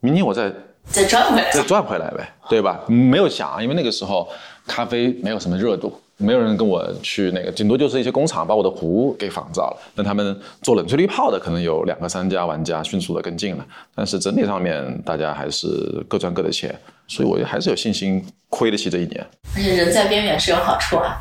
[0.00, 0.52] 明年我再。
[0.84, 2.80] 再赚回来，再赚回来呗，对吧？
[2.88, 4.28] 没有想，因为那个时候
[4.66, 9.76] 咖啡没有什么热度，没有人跟我去那个，顶多就是一些工厂把我的壶给仿造了。
[9.94, 13.64] 那他们做冷萃滤泡的，可能有两个三家玩家迅速的跟进了。
[13.94, 15.68] 但是整体上面，大家还是
[16.08, 16.76] 各赚各的钱，
[17.12, 19.26] 所以我还是有信心亏得起这一年。
[19.54, 21.20] 而且人在边缘是有好处啊，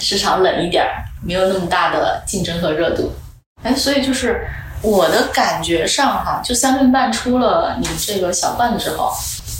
[0.00, 3.12] 市场冷一点儿，没有那么大的竞争和热度。
[3.62, 4.46] 哎，所以就是。
[4.80, 9.10] 我的感觉上哈，就三顿半出了你这个小罐子之后，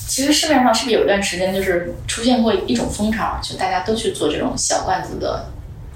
[0.07, 5.45] 其实市面上是不是有一段时间就是出现过一种风潮，就大家都去做这种小罐子的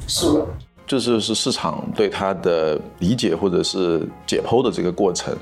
[0.09, 0.49] 速溶？
[0.89, 5.33] 就是是市场对它的理解或者是解剖的这个过程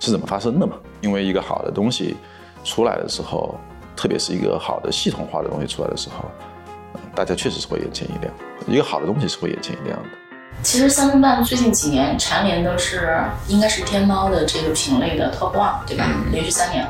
[0.00, 0.76] 是怎么发生的嘛？
[1.02, 2.16] 因为一个好的东西
[2.64, 3.54] 出来的时候，
[3.96, 6.30] 特别是一个好的系统化的东西出来的时候，
[7.14, 8.32] 大家确实是会眼前一亮。
[8.66, 10.08] 一个好的东西是会眼前一亮的。
[10.62, 16.06] 其实三顿半最近几年蝉联都是应该是天猫的这个品类的 top one，对吧？
[16.30, 16.86] 连续三年。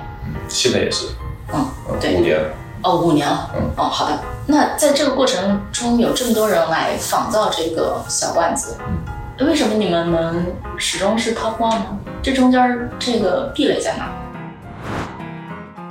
[0.49, 1.07] 现在也是。
[1.55, 1.67] 嗯，
[1.99, 2.17] 对。
[2.17, 2.39] 五年。
[2.83, 3.51] 哦，五年了。
[3.57, 3.71] 嗯。
[3.77, 4.19] 哦，好的。
[4.47, 8.77] 那在这个过程中有这么多人来仿造这个小罐子，
[9.39, 10.45] 嗯，为什么你们能
[10.77, 11.99] 始终是 top one 呢？
[12.23, 14.13] 这中间这个壁垒在哪？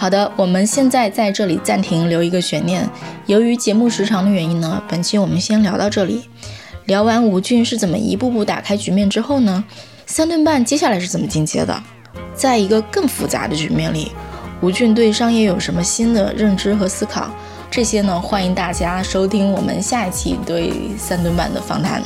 [0.01, 2.89] 好的，我们现在在这里暂停，留一个悬念。
[3.27, 6.23] 由于节目时长的原因呢，本期我们先聊到这里。
[6.85, 9.63] 聊完吴俊是怎么一步步打开局面之后呢？
[10.07, 11.83] 三顿半接下来是怎么进阶的？
[12.33, 14.11] 在一个更复杂的局面里，
[14.61, 17.29] 吴俊对商业有什么新的认知和思考？
[17.69, 22.01] 这些呢，欢迎大家收听我们下一期对三顿半的访谈。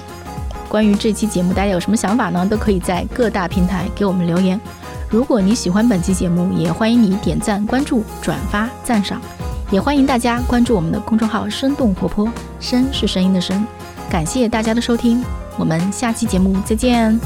[0.67, 2.45] 关于这期节目，大家有什么想法呢？
[2.45, 4.59] 都可以在各大平台给我们留言。
[5.15, 9.21] 如果你喜欢本期节目，也欢迎你点赞、关注、转发、赞赏。
[9.71, 13.65] 也欢迎大家关注我们的公众号“生动活泼”，声是声音的声。
[14.09, 15.23] 感谢大家的收听，
[15.57, 17.17] 我们下期节目再见。